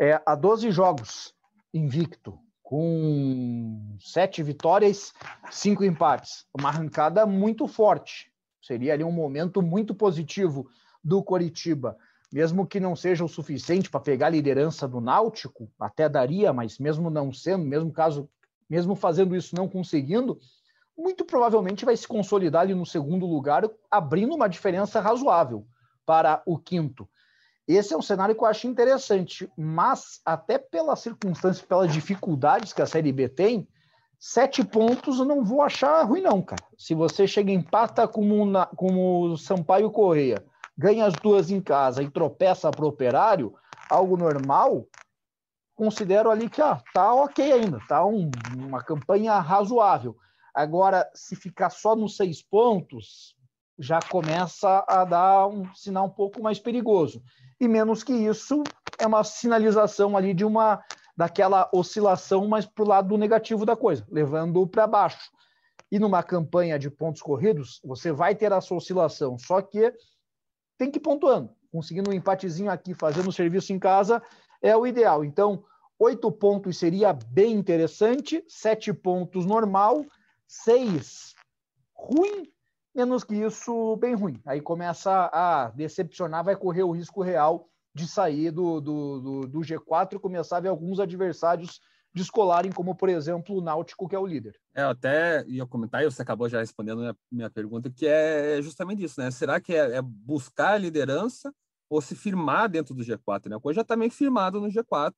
é, 0.00 0.20
a 0.26 0.34
12 0.34 0.70
jogos 0.72 1.32
invicto 1.72 2.38
com 2.66 3.96
sete 4.00 4.42
vitórias, 4.42 5.12
cinco 5.52 5.84
empates. 5.84 6.44
Uma 6.52 6.68
arrancada 6.68 7.24
muito 7.24 7.68
forte. 7.68 8.32
Seria 8.60 8.92
ali 8.92 9.04
um 9.04 9.12
momento 9.12 9.62
muito 9.62 9.94
positivo 9.94 10.68
do 11.02 11.22
Coritiba. 11.22 11.96
Mesmo 12.32 12.66
que 12.66 12.80
não 12.80 12.96
seja 12.96 13.24
o 13.24 13.28
suficiente 13.28 13.88
para 13.88 14.00
pegar 14.00 14.26
a 14.26 14.30
liderança 14.30 14.88
do 14.88 15.00
Náutico, 15.00 15.70
até 15.78 16.08
daria, 16.08 16.52
mas 16.52 16.80
mesmo 16.80 17.08
não 17.08 17.32
sendo, 17.32 17.64
mesmo 17.64 17.92
caso, 17.92 18.28
mesmo 18.68 18.96
fazendo 18.96 19.36
isso 19.36 19.54
não 19.54 19.68
conseguindo, 19.68 20.36
muito 20.98 21.24
provavelmente 21.24 21.84
vai 21.84 21.96
se 21.96 22.08
consolidar 22.08 22.62
ali 22.62 22.74
no 22.74 22.84
segundo 22.84 23.26
lugar, 23.26 23.62
abrindo 23.88 24.34
uma 24.34 24.48
diferença 24.48 25.00
razoável 25.00 25.64
para 26.04 26.42
o 26.44 26.58
quinto. 26.58 27.08
Esse 27.66 27.92
é 27.92 27.96
um 27.96 28.02
cenário 28.02 28.34
que 28.34 28.40
eu 28.40 28.46
acho 28.46 28.68
interessante, 28.68 29.50
mas 29.56 30.20
até 30.24 30.56
pelas 30.56 31.00
circunstâncias, 31.00 31.66
pelas 31.66 31.92
dificuldades 31.92 32.72
que 32.72 32.80
a 32.80 32.86
Série 32.86 33.10
B 33.10 33.28
tem, 33.28 33.66
sete 34.20 34.64
pontos 34.64 35.18
eu 35.18 35.24
não 35.24 35.42
vou 35.42 35.60
achar 35.60 36.02
ruim, 36.04 36.20
não, 36.20 36.40
cara. 36.40 36.62
Se 36.78 36.94
você 36.94 37.26
chega 37.26 37.50
em 37.50 37.56
empata 37.56 38.06
como, 38.06 38.52
como 38.76 39.32
o 39.32 39.36
Sampaio 39.36 39.90
Correia, 39.90 40.44
ganha 40.78 41.06
as 41.06 41.14
duas 41.14 41.50
em 41.50 41.60
casa 41.60 42.04
e 42.04 42.10
tropeça 42.10 42.70
para 42.70 42.84
o 42.84 42.88
operário, 42.88 43.52
algo 43.90 44.16
normal, 44.16 44.86
considero 45.74 46.30
ali 46.30 46.48
que 46.48 46.62
ah, 46.62 46.80
tá 46.94 47.12
ok 47.14 47.52
ainda, 47.52 47.80
tá 47.88 48.06
um, 48.06 48.30
uma 48.56 48.80
campanha 48.80 49.40
razoável. 49.40 50.16
Agora, 50.54 51.10
se 51.14 51.34
ficar 51.34 51.70
só 51.70 51.96
nos 51.96 52.16
seis 52.16 52.40
pontos, 52.40 53.34
já 53.76 53.98
começa 54.00 54.84
a 54.86 55.04
dar 55.04 55.48
um 55.48 55.74
sinal 55.74 56.06
um 56.06 56.10
pouco 56.10 56.40
mais 56.40 56.60
perigoso 56.60 57.22
e 57.60 57.68
menos 57.68 58.02
que 58.02 58.12
isso 58.12 58.62
é 58.98 59.06
uma 59.06 59.24
sinalização 59.24 60.16
ali 60.16 60.34
de 60.34 60.44
uma 60.44 60.82
daquela 61.16 61.68
oscilação 61.72 62.46
mais 62.46 62.66
para 62.66 62.84
o 62.84 62.88
lado 62.88 63.16
negativo 63.16 63.64
da 63.64 63.74
coisa, 63.74 64.06
levando 64.10 64.66
para 64.66 64.86
baixo. 64.86 65.30
E 65.90 65.98
numa 65.98 66.22
campanha 66.22 66.78
de 66.78 66.90
pontos 66.90 67.22
corridos, 67.22 67.80
você 67.82 68.12
vai 68.12 68.34
ter 68.34 68.52
essa 68.52 68.74
oscilação, 68.74 69.38
só 69.38 69.62
que 69.62 69.94
tem 70.76 70.90
que 70.90 70.98
ir 70.98 71.02
pontuando. 71.02 71.50
Conseguindo 71.72 72.10
um 72.10 72.12
empatezinho 72.12 72.70
aqui, 72.70 72.92
fazendo 72.94 73.32
serviço 73.32 73.72
em 73.72 73.78
casa, 73.78 74.22
é 74.60 74.76
o 74.76 74.86
ideal. 74.86 75.24
Então, 75.24 75.64
oito 75.98 76.30
pontos 76.30 76.78
seria 76.78 77.12
bem 77.12 77.54
interessante, 77.54 78.44
sete 78.46 78.92
pontos 78.92 79.46
normal, 79.46 80.04
seis 80.46 81.34
ruim 81.94 82.52
Menos 82.96 83.22
que 83.22 83.34
isso, 83.34 83.94
bem 83.96 84.14
ruim. 84.14 84.40
Aí 84.46 84.58
começa 84.58 85.28
a 85.30 85.68
decepcionar, 85.68 86.42
vai 86.42 86.56
correr 86.56 86.82
o 86.82 86.92
risco 86.92 87.20
real 87.20 87.68
de 87.94 88.08
sair 88.08 88.50
do, 88.50 88.80
do, 88.80 89.20
do, 89.20 89.40
do 89.48 89.58
G4 89.60 90.14
e 90.14 90.18
começar 90.18 90.56
a 90.56 90.60
ver 90.60 90.68
alguns 90.68 90.98
adversários 90.98 91.78
descolarem, 92.14 92.72
como 92.72 92.94
por 92.94 93.10
exemplo 93.10 93.58
o 93.58 93.60
Náutico, 93.60 94.08
que 94.08 94.16
é 94.16 94.18
o 94.18 94.26
líder. 94.26 94.58
É, 94.74 94.82
eu 94.82 94.88
até 94.88 95.44
ia 95.46 95.66
comentar, 95.66 96.02
e 96.02 96.10
você 96.10 96.22
acabou 96.22 96.48
já 96.48 96.60
respondendo 96.60 97.00
a 97.00 97.02
minha, 97.02 97.16
minha 97.30 97.50
pergunta, 97.50 97.90
que 97.90 98.06
é 98.06 98.62
justamente 98.62 99.04
isso, 99.04 99.20
né? 99.20 99.30
Será 99.30 99.60
que 99.60 99.74
é, 99.74 99.96
é 99.96 100.00
buscar 100.00 100.72
a 100.72 100.78
liderança 100.78 101.52
ou 101.90 102.00
se 102.00 102.16
firmar 102.16 102.66
dentro 102.70 102.94
do 102.94 103.04
G4, 103.04 103.50
né? 103.50 103.56
O 103.56 103.60
Coisa 103.60 103.76
já 103.76 103.82
está 103.82 103.94
meio 103.94 104.10
firmado 104.10 104.58
no 104.58 104.68
G4, 104.68 105.12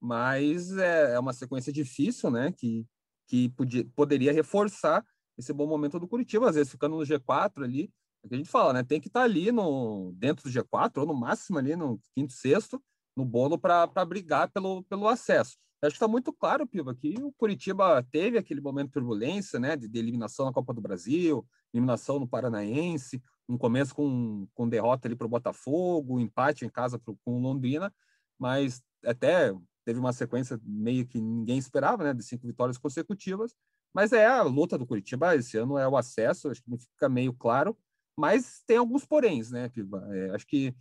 mas 0.00 0.76
é, 0.76 1.14
é, 1.14 1.18
uma 1.20 1.32
sequência 1.32 1.72
difícil, 1.72 2.32
né? 2.32 2.50
Que, 2.50 2.84
que 3.28 3.48
podia, 3.50 3.86
poderia 3.94 4.32
reforçar 4.32 5.04
esse 5.38 5.52
bom 5.52 5.66
momento 5.66 5.98
do 5.98 6.08
Curitiba, 6.08 6.48
às 6.48 6.54
vezes 6.54 6.70
ficando 6.70 6.96
no 6.96 7.02
G4 7.02 7.64
ali, 7.64 7.90
é 8.24 8.28
que 8.28 8.34
a 8.34 8.38
gente 8.38 8.50
fala, 8.50 8.72
né? 8.72 8.82
Tem 8.82 9.00
que 9.00 9.08
estar 9.08 9.20
tá 9.20 9.24
ali 9.24 9.50
no, 9.50 10.12
dentro 10.16 10.44
do 10.44 10.50
G4, 10.50 10.98
ou 10.98 11.06
no 11.06 11.14
máximo 11.14 11.58
ali 11.58 11.74
no 11.74 11.98
quinto, 12.14 12.32
sexto, 12.32 12.82
no 13.16 13.24
bolo 13.24 13.58
para 13.58 13.86
brigar 14.06 14.50
pelo, 14.50 14.82
pelo 14.84 15.08
acesso. 15.08 15.56
Eu 15.82 15.88
acho 15.88 15.94
que 15.94 15.96
está 15.96 16.06
muito 16.06 16.32
claro, 16.32 16.66
Piva, 16.66 16.94
que 16.94 17.14
o 17.20 17.32
Curitiba 17.32 18.00
teve 18.12 18.38
aquele 18.38 18.60
momento 18.60 18.86
de 18.86 18.92
turbulência, 18.92 19.58
né? 19.58 19.76
De, 19.76 19.88
de 19.88 19.98
eliminação 19.98 20.46
na 20.46 20.52
Copa 20.52 20.72
do 20.72 20.80
Brasil, 20.80 21.44
eliminação 21.74 22.20
no 22.20 22.28
Paranaense, 22.28 23.20
um 23.48 23.58
começo 23.58 23.92
com, 23.92 24.46
com 24.54 24.68
derrota 24.68 25.08
ali 25.08 25.16
para 25.16 25.26
o 25.26 25.30
Botafogo, 25.30 26.20
empate 26.20 26.64
em 26.64 26.68
casa 26.68 27.00
pro, 27.00 27.18
com 27.24 27.40
Londrina, 27.40 27.92
mas 28.38 28.80
até 29.04 29.52
teve 29.84 29.98
uma 29.98 30.12
sequência 30.12 30.60
meio 30.62 31.04
que 31.04 31.20
ninguém 31.20 31.58
esperava, 31.58 32.04
né? 32.04 32.14
De 32.14 32.22
cinco 32.22 32.46
vitórias 32.46 32.78
consecutivas. 32.78 33.52
Mas 33.94 34.12
é 34.12 34.26
a 34.26 34.42
luta 34.42 34.78
do 34.78 34.86
Curitiba 34.86 35.36
esse 35.36 35.56
ano 35.58 35.76
é 35.76 35.86
o 35.86 35.96
acesso, 35.96 36.50
acho 36.50 36.62
que 36.62 36.76
fica 36.78 37.08
meio 37.08 37.32
claro, 37.34 37.76
mas 38.16 38.62
tem 38.66 38.76
alguns 38.76 39.04
poréns, 39.04 39.50
né, 39.50 39.68
Piva? 39.68 40.06
É, 40.10 40.30
acho 40.30 40.46
que 40.46 40.74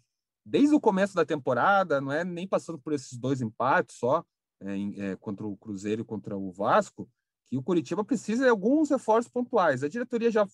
desde 0.46 0.74
o 0.74 0.80
começo 0.80 1.13
da 1.13 1.25
temporada, 1.25 2.01
não 2.01 2.12
é 2.12 2.24
nem 2.24 2.48
passando 2.48 2.80
por 2.80 2.94
esses 2.94 3.18
dois 3.18 3.41
empates 3.41 3.98
só, 3.98 4.25
é, 4.62 5.12
é, 5.12 5.15
contra 5.15 5.46
o 5.46 5.58
Cruzeiro 5.58 6.01
e 6.01 6.06
contra 6.06 6.38
o 6.38 6.51
Vasco, 6.51 7.10
que 7.46 7.58
o 7.58 7.63
Curitiba 7.63 8.03
precisa 8.03 8.44
de 8.44 8.50
alguns 8.50 8.89
reforços 8.89 9.32
pontuais. 9.32 9.84
A 9.84 9.89
diretoria 9.89 10.32
já 10.32 10.48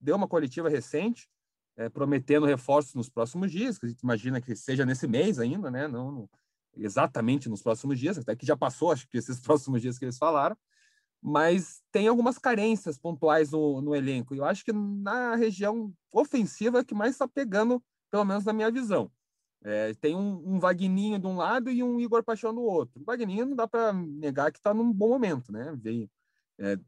deu 0.00 0.16
uma 0.16 0.28
coletiva 0.28 0.68
recente, 0.68 1.28
é, 1.76 1.88
prometendo 1.88 2.46
reforços 2.46 2.94
nos 2.94 3.08
próximos 3.08 3.50
dias, 3.50 3.78
que 3.78 3.86
a 3.86 3.88
gente 3.88 4.00
imagina 4.00 4.40
que 4.40 4.54
seja 4.56 4.84
nesse 4.84 5.06
mês 5.06 5.38
ainda, 5.38 5.70
né? 5.70 5.88
Não, 5.88 6.10
não 6.10 6.28
exatamente 6.76 7.48
nos 7.48 7.62
próximos 7.62 7.98
dias, 7.98 8.18
até 8.18 8.34
que 8.34 8.46
já 8.46 8.56
passou, 8.56 8.90
acho 8.90 9.08
que 9.08 9.16
esses 9.16 9.38
próximos 9.40 9.80
dias 9.80 9.98
que 9.98 10.04
eles 10.04 10.18
falaram, 10.18 10.56
mas 11.26 11.82
tem 11.90 12.06
algumas 12.06 12.36
carências 12.36 12.98
pontuais 12.98 13.50
no, 13.50 13.80
no 13.80 13.96
elenco. 13.96 14.34
E 14.34 14.38
eu 14.38 14.44
acho 14.44 14.62
que 14.62 14.74
na 14.74 15.34
região 15.34 15.90
ofensiva 16.12 16.80
é 16.80 16.84
que 16.84 16.94
mais 16.94 17.12
está 17.12 17.26
pegando, 17.26 17.82
pelo 18.10 18.26
menos 18.26 18.44
na 18.44 18.52
minha 18.52 18.70
visão. 18.70 19.10
É, 19.62 19.94
tem 19.94 20.14
um, 20.14 20.42
um 20.44 20.58
Vagninho 20.58 21.18
de 21.18 21.26
um 21.26 21.34
lado 21.34 21.70
e 21.70 21.82
um 21.82 21.98
Igor 21.98 22.22
Paixão 22.22 22.54
do 22.54 22.60
outro. 22.60 23.00
O 23.00 23.04
Vagninho 23.06 23.46
não 23.46 23.56
dá 23.56 23.66
para 23.66 23.90
negar 23.94 24.52
que 24.52 24.58
está 24.58 24.74
num 24.74 24.92
bom 24.92 25.08
momento, 25.08 25.50
né? 25.50 25.74
Veio, 25.80 26.10
é, 26.58 26.78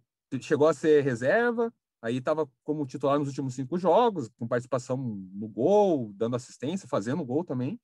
chegou 0.42 0.68
a 0.68 0.74
ser 0.74 1.02
reserva, 1.02 1.72
aí 2.02 2.18
estava 2.18 2.46
como 2.62 2.84
titular 2.84 3.18
nos 3.18 3.28
últimos 3.28 3.54
cinco 3.54 3.78
jogos, 3.78 4.28
com 4.36 4.46
participação 4.46 4.98
no 4.98 5.48
gol, 5.48 6.12
dando 6.14 6.36
assistência, 6.36 6.86
fazendo 6.86 7.24
gol 7.24 7.42
também. 7.42 7.80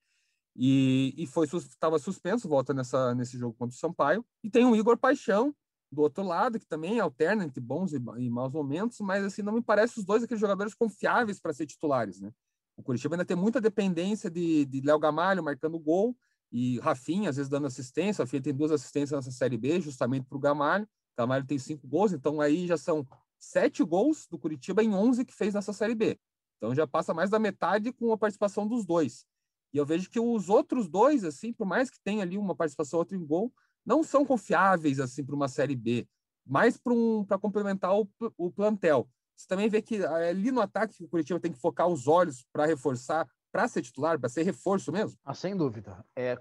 E, 0.55 1.15
e 1.17 1.27
foi 1.27 1.47
estava 1.47 1.99
suspenso, 1.99 2.47
volta 2.47 2.75
nessa, 2.75 3.15
nesse 3.15 3.39
jogo 3.39 3.55
contra 3.55 3.75
o 3.75 3.79
Sampaio. 3.79 4.23
E 4.45 4.51
tem 4.51 4.67
o 4.67 4.77
Igor 4.77 4.99
Paixão 4.99 5.55
do 5.93 6.01
outro 6.01 6.25
lado, 6.25 6.59
que 6.59 6.67
também 6.67 6.99
alterna 6.99 7.45
entre 7.45 7.61
bons 7.61 7.93
e, 7.93 7.97
e 8.19 8.31
maus 8.31 8.51
momentos, 8.51 8.99
mas 9.01 9.23
assim 9.23 9.43
não 9.43 9.53
me 9.53 9.63
parece 9.63 9.99
os 9.99 10.05
dois 10.05 10.23
aqueles 10.23 10.41
jogadores 10.41 10.75
confiáveis 10.75 11.39
para 11.39 11.53
ser 11.53 11.67
titulares, 11.67 12.19
né? 12.19 12.33
O 12.77 12.83
Curitiba 12.83 13.15
ainda 13.15 13.25
tem 13.25 13.37
muita 13.37 13.61
dependência 13.61 14.31
de, 14.31 14.65
de 14.65 14.81
Léo 14.81 14.99
Gamalho 14.99 15.45
marcando 15.45 15.79
gol 15.79 16.17
e 16.51 16.79
Rafinha, 16.81 17.29
às 17.29 17.37
vezes, 17.37 17.51
dando 17.51 17.67
assistência. 17.67 18.23
O 18.23 18.25
Rafinha 18.25 18.43
tem 18.43 18.55
duas 18.55 18.73
assistências 18.73 19.13
nessa 19.13 19.31
Série 19.31 19.59
B, 19.59 19.81
justamente 19.81 20.25
para 20.25 20.37
o 20.37 20.41
Gamalho. 20.41 20.89
Gamalho 21.17 21.47
tem 21.47 21.59
cinco 21.59 21.87
gols, 21.87 22.13
então 22.13 22.41
aí 22.41 22.67
já 22.67 22.79
são 22.79 23.07
sete 23.39 23.85
gols 23.85 24.27
do 24.27 24.39
Curitiba 24.39 24.83
em 24.83 24.95
onze 24.95 25.25
que 25.25 25.35
fez 25.35 25.53
nessa 25.53 25.73
Série 25.73 25.95
B. 25.95 26.19
Então 26.57 26.75
já 26.75 26.87
passa 26.87 27.13
mais 27.13 27.29
da 27.29 27.39
metade 27.39 27.93
com 27.93 28.13
a 28.13 28.17
participação 28.17 28.67
dos 28.67 28.87
dois. 28.87 29.27
E 29.73 29.79
eu 29.79 29.85
vejo 29.85 30.09
que 30.09 30.21
os 30.21 30.49
outros 30.49 30.89
dois, 30.89 31.25
assim, 31.25 31.53
por 31.53 31.67
mais 31.67 31.91
que 31.91 31.99
tenha 32.03 32.23
ali 32.23 32.39
uma 32.39 32.55
participação 32.55 32.99
outra 32.99 33.17
em 33.17 33.25
gol, 33.25 33.53
não 33.85 34.03
são 34.03 34.25
confiáveis 34.25 35.01
assim 35.01 35.25
para 35.25 35.35
uma 35.35 35.49
Série 35.49 35.77
B, 35.77 36.07
mais 36.47 36.77
para 36.77 36.93
um, 36.93 37.25
complementar 37.41 37.95
o, 37.99 38.09
o 38.37 38.51
plantel. 38.51 39.09
Você 39.37 39.47
também 39.47 39.69
vê 39.69 39.83
que 39.83 39.97
é 39.97 40.31
ali 40.31 40.53
no 40.53 40.61
ataque 40.61 41.03
o 41.05 41.09
Curitiba 41.09 41.41
tem 41.41 41.53
que 41.53 41.59
focar 41.59 41.89
os 41.89 42.07
olhos 42.07 42.45
para 42.53 42.67
reforçar, 42.67 43.27
para 43.51 43.67
ser 43.69 43.83
titular, 43.83 44.19
para 44.19 44.29
ser 44.29 44.43
reforço 44.43 44.93
mesmo? 44.93 45.19
Ah, 45.25 45.35
sem 45.35 45.57
dúvida. 45.57 46.05
É, 46.15 46.39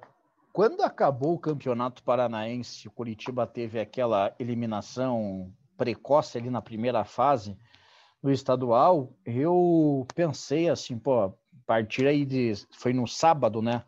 quando 0.54 0.82
acabou 0.82 1.34
o 1.34 1.40
Campeonato 1.40 2.04
Paranaense, 2.04 2.88
o 2.88 2.92
Curitiba 2.92 3.48
teve 3.48 3.80
aquela 3.80 4.36
eliminação 4.38 5.52
precoce 5.78 6.38
ali 6.38 6.50
na 6.50 6.62
primeira 6.62 7.04
fase 7.04 7.58
do 8.22 8.32
estadual, 8.32 9.14
eu 9.26 10.06
pensei 10.14 10.70
assim, 10.70 10.98
pô, 10.98 11.24
a 11.24 11.34
partir 11.66 12.06
aí 12.06 12.24
de. 12.24 12.54
Foi 12.72 12.94
no 12.94 13.08
sábado, 13.08 13.62
né? 13.62 13.84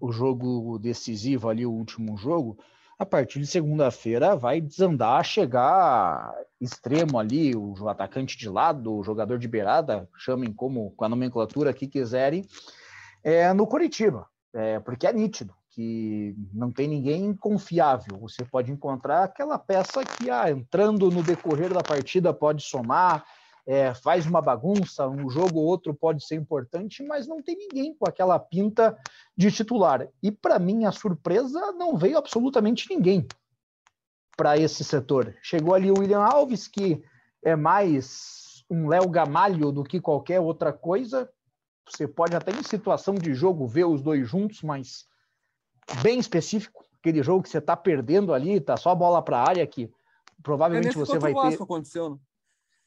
O 0.00 0.10
jogo 0.10 0.78
decisivo 0.78 1.48
ali, 1.48 1.64
o 1.64 1.70
último 1.70 2.16
jogo 2.16 2.58
a 2.98 3.04
partir 3.04 3.40
de 3.40 3.46
segunda-feira 3.46 4.34
vai 4.34 4.60
desandar, 4.60 5.22
chegar 5.24 6.34
extremo 6.60 7.18
ali, 7.18 7.54
o 7.54 7.88
atacante 7.88 8.38
de 8.38 8.48
lado, 8.48 8.94
o 8.94 9.04
jogador 9.04 9.38
de 9.38 9.46
beirada, 9.46 10.08
chamem 10.16 10.52
como 10.52 10.92
com 10.92 11.04
a 11.04 11.08
nomenclatura 11.08 11.74
que 11.74 11.86
quiserem, 11.86 12.46
é, 13.22 13.52
no 13.52 13.66
Curitiba, 13.66 14.26
é, 14.54 14.80
porque 14.80 15.06
é 15.06 15.12
nítido 15.12 15.54
que 15.70 16.34
não 16.54 16.72
tem 16.72 16.88
ninguém 16.88 17.34
confiável. 17.34 18.18
Você 18.20 18.42
pode 18.42 18.72
encontrar 18.72 19.24
aquela 19.24 19.58
peça 19.58 20.02
que, 20.02 20.30
ah, 20.30 20.50
entrando 20.50 21.10
no 21.10 21.22
decorrer 21.22 21.70
da 21.70 21.82
partida, 21.82 22.32
pode 22.32 22.62
somar, 22.62 23.26
é, 23.66 23.92
faz 23.94 24.24
uma 24.26 24.40
bagunça, 24.40 25.08
um 25.08 25.28
jogo 25.28 25.58
ou 25.58 25.66
outro 25.66 25.92
pode 25.92 26.24
ser 26.24 26.36
importante, 26.36 27.02
mas 27.02 27.26
não 27.26 27.42
tem 27.42 27.56
ninguém 27.56 27.92
com 27.94 28.08
aquela 28.08 28.38
pinta 28.38 28.96
de 29.36 29.50
titular. 29.50 30.08
E 30.22 30.30
para 30.30 30.58
mim 30.58 30.84
a 30.84 30.92
surpresa 30.92 31.72
não 31.72 31.96
veio 31.96 32.16
absolutamente 32.16 32.88
ninguém 32.88 33.26
para 34.36 34.56
esse 34.56 34.84
setor. 34.84 35.34
Chegou 35.42 35.74
ali 35.74 35.90
o 35.90 35.98
William 35.98 36.20
Alves, 36.20 36.68
que 36.68 37.02
é 37.42 37.56
mais 37.56 38.64
um 38.70 38.86
Léo 38.88 39.08
Gamalho 39.08 39.72
do 39.72 39.82
que 39.82 40.00
qualquer 40.00 40.38
outra 40.38 40.72
coisa. 40.72 41.28
Você 41.88 42.06
pode 42.06 42.36
até 42.36 42.52
em 42.52 42.62
situação 42.62 43.14
de 43.14 43.34
jogo 43.34 43.66
ver 43.66 43.84
os 43.84 44.00
dois 44.00 44.28
juntos, 44.28 44.62
mas 44.62 45.06
bem 46.02 46.20
específico. 46.20 46.84
Aquele 47.00 47.22
jogo 47.22 47.42
que 47.42 47.48
você 47.48 47.58
está 47.58 47.76
perdendo 47.76 48.32
ali, 48.32 48.60
tá 48.60 48.76
só 48.76 48.90
a 48.90 48.94
bola 48.94 49.22
para 49.22 49.38
a 49.38 49.48
área 49.48 49.66
que 49.66 49.90
provavelmente 50.42 50.96
é 50.96 50.98
você 50.98 51.18
vai 51.18 51.32
ter. 51.32 51.62
Aconteceu, 51.62 52.10
né? 52.10 52.18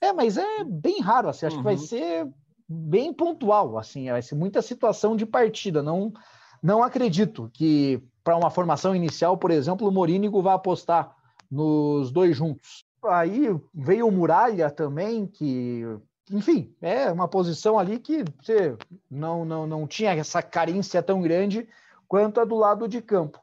É, 0.01 0.13
mas 0.13 0.37
é 0.37 0.63
bem 0.63 1.01
raro, 1.01 1.29
assim, 1.29 1.45
acho 1.45 1.55
uhum. 1.57 1.61
que 1.61 1.65
vai 1.65 1.75
uhum. 1.75 1.81
ser 1.81 2.27
bem 2.67 3.13
pontual, 3.13 3.77
assim, 3.77 4.09
vai 4.09 4.21
ser 4.21 4.35
muita 4.35 4.61
situação 4.61 5.15
de 5.15 5.25
partida. 5.25 5.81
Não, 5.81 6.13
não 6.61 6.83
acredito 6.83 7.49
que 7.53 8.01
para 8.23 8.37
uma 8.37 8.49
formação 8.49 8.95
inicial, 8.95 9.37
por 9.37 9.51
exemplo, 9.51 9.87
o 9.87 9.91
Morínigo 9.91 10.41
vai 10.41 10.53
apostar 10.53 11.15
nos 11.49 12.11
dois 12.11 12.37
juntos. 12.37 12.85
Aí 13.03 13.47
veio 13.73 14.07
o 14.07 14.11
Muralha 14.11 14.69
também, 14.69 15.25
que, 15.25 15.83
enfim, 16.29 16.73
é 16.81 17.11
uma 17.11 17.27
posição 17.27 17.79
ali 17.79 17.97
que 17.97 18.23
você 18.39 18.77
não, 19.09 19.43
não, 19.43 19.65
não 19.65 19.87
tinha 19.87 20.11
essa 20.11 20.41
carência 20.41 21.01
tão 21.01 21.21
grande 21.21 21.67
quanto 22.07 22.39
a 22.39 22.45
do 22.45 22.55
lado 22.55 22.87
de 22.87 23.01
campo. 23.01 23.39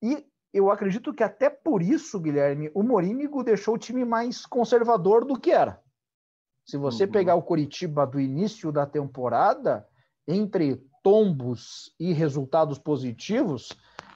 E 0.00 0.24
eu 0.52 0.70
acredito 0.70 1.12
que 1.12 1.22
até 1.22 1.50
por 1.50 1.82
isso, 1.82 2.20
Guilherme, 2.20 2.70
o 2.72 2.82
Morínigo 2.82 3.42
deixou 3.42 3.74
o 3.74 3.78
time 3.78 4.04
mais 4.04 4.46
conservador 4.46 5.24
do 5.24 5.38
que 5.38 5.50
era. 5.50 5.82
Se 6.64 6.76
você 6.76 7.04
uhum. 7.04 7.10
pegar 7.10 7.34
o 7.34 7.42
Coritiba 7.42 8.06
do 8.06 8.18
início 8.18 8.72
da 8.72 8.86
temporada, 8.86 9.86
entre 10.26 10.82
tombos 11.02 11.94
e 12.00 12.12
resultados 12.12 12.78
positivos, 12.78 13.68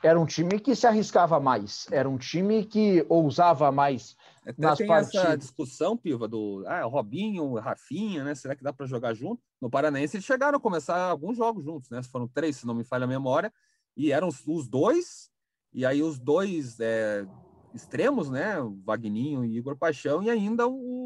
era 0.03 0.19
um 0.19 0.25
time 0.25 0.59
que 0.59 0.75
se 0.75 0.87
arriscava 0.87 1.41
mais, 1.41 1.87
era 1.91 2.09
um 2.09 2.17
time 2.17 2.65
que 2.65 3.05
ousava 3.09 3.71
mais 3.73 4.17
Até 4.47 4.55
nas 4.57 4.79
tem 4.79 4.87
partidas. 4.87 5.25
essa 5.27 5.37
discussão, 5.37 5.97
Piva, 5.97 6.29
do 6.29 6.65
ah, 6.67 6.85
Robinho, 6.85 7.55
Rafinha, 7.55 8.25
né? 8.25 8.35
Será 8.35 8.55
que 8.55 8.63
dá 8.63 8.73
para 8.73 8.87
jogar 8.87 9.13
junto? 9.13 9.43
No 9.61 9.69
Paranaense 9.69 10.17
eles 10.17 10.25
chegaram 10.25 10.57
a 10.57 10.61
começar 10.61 10.97
alguns 10.97 11.37
jogos 11.37 11.65
juntos, 11.65 11.91
né? 11.91 12.03
Foram 12.03 12.29
três, 12.29 12.57
se 12.57 12.67
não 12.67 12.75
me 12.75 12.85
falha 12.85 13.05
a 13.05 13.09
memória, 13.09 13.53
e 13.97 14.13
eram 14.13 14.29
os 14.29 14.69
dois, 14.69 15.31
e 15.75 15.85
aí 15.85 16.03
os 16.03 16.19
dois 16.19 16.79
é, 16.81 17.27
extremos, 17.75 18.31
né? 18.31 18.61
O 18.61 18.79
Vagninho 18.85 19.45
e 19.45 19.57
Igor 19.57 19.77
Paixão, 19.77 20.23
e 20.23 20.31
ainda 20.31 20.67
o 20.67 20.98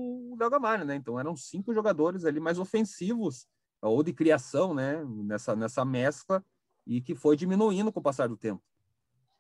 Gamalho, 0.51 0.85
né? 0.85 0.95
Então 0.95 1.19
eram 1.19 1.37
cinco 1.37 1.73
jogadores 1.73 2.25
ali 2.25 2.41
mais 2.41 2.59
ofensivos, 2.59 3.47
ou 3.81 4.03
de 4.03 4.13
criação, 4.13 4.75
né? 4.75 5.05
Nessa, 5.05 5.57
nessa 5.57 5.85
mescla, 5.85 6.45
e 6.87 7.01
que 7.01 7.15
foi 7.15 7.37
diminuindo 7.37 7.93
com 7.93 8.01
o 8.01 8.03
passar 8.03 8.29
do 8.29 8.37
tempo. 8.37 8.63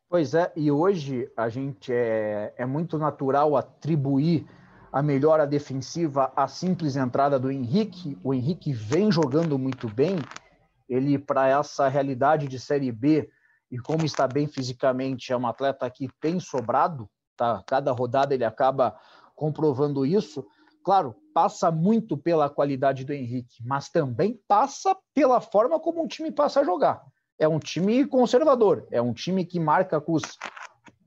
Pois 0.08 0.34
é, 0.34 0.52
e 0.54 0.70
hoje 0.70 1.30
a 1.36 1.48
gente 1.48 1.92
é, 1.92 2.52
é 2.56 2.66
muito 2.66 2.98
natural 2.98 3.56
atribuir 3.56 4.46
a 4.92 5.02
melhora 5.02 5.46
defensiva, 5.46 6.30
a 6.36 6.46
simples 6.46 6.96
entrada 6.96 7.38
do 7.38 7.50
Henrique. 7.50 8.18
O 8.22 8.34
Henrique 8.34 8.74
vem 8.74 9.10
jogando 9.10 9.58
muito 9.58 9.88
bem. 9.88 10.18
Ele, 10.86 11.18
para 11.18 11.48
essa 11.48 11.88
realidade 11.88 12.46
de 12.46 12.60
Série 12.60 12.92
B, 12.92 13.30
e 13.70 13.78
como 13.78 14.04
está 14.04 14.28
bem 14.28 14.46
fisicamente, 14.46 15.32
é 15.32 15.36
um 15.36 15.46
atleta 15.46 15.88
que 15.88 16.10
tem 16.20 16.38
sobrado, 16.38 17.08
tá? 17.34 17.64
Cada 17.66 17.90
rodada 17.90 18.34
ele 18.34 18.44
acaba 18.44 18.94
comprovando 19.34 20.04
isso. 20.04 20.46
Claro, 20.84 21.14
passa 21.32 21.70
muito 21.70 22.16
pela 22.16 22.50
qualidade 22.50 23.04
do 23.04 23.12
Henrique, 23.12 23.62
mas 23.64 23.88
também 23.88 24.38
passa 24.48 24.96
pela 25.14 25.40
forma 25.40 25.78
como 25.78 26.04
o 26.04 26.08
time 26.08 26.30
passa 26.30 26.60
a 26.60 26.64
jogar. 26.64 27.02
É 27.38 27.48
um 27.48 27.58
time 27.58 28.04
conservador, 28.06 28.86
é 28.90 29.00
um 29.00 29.12
time 29.12 29.44
que 29.44 29.58
marca 29.58 30.00
com 30.00 30.12
os 30.12 30.22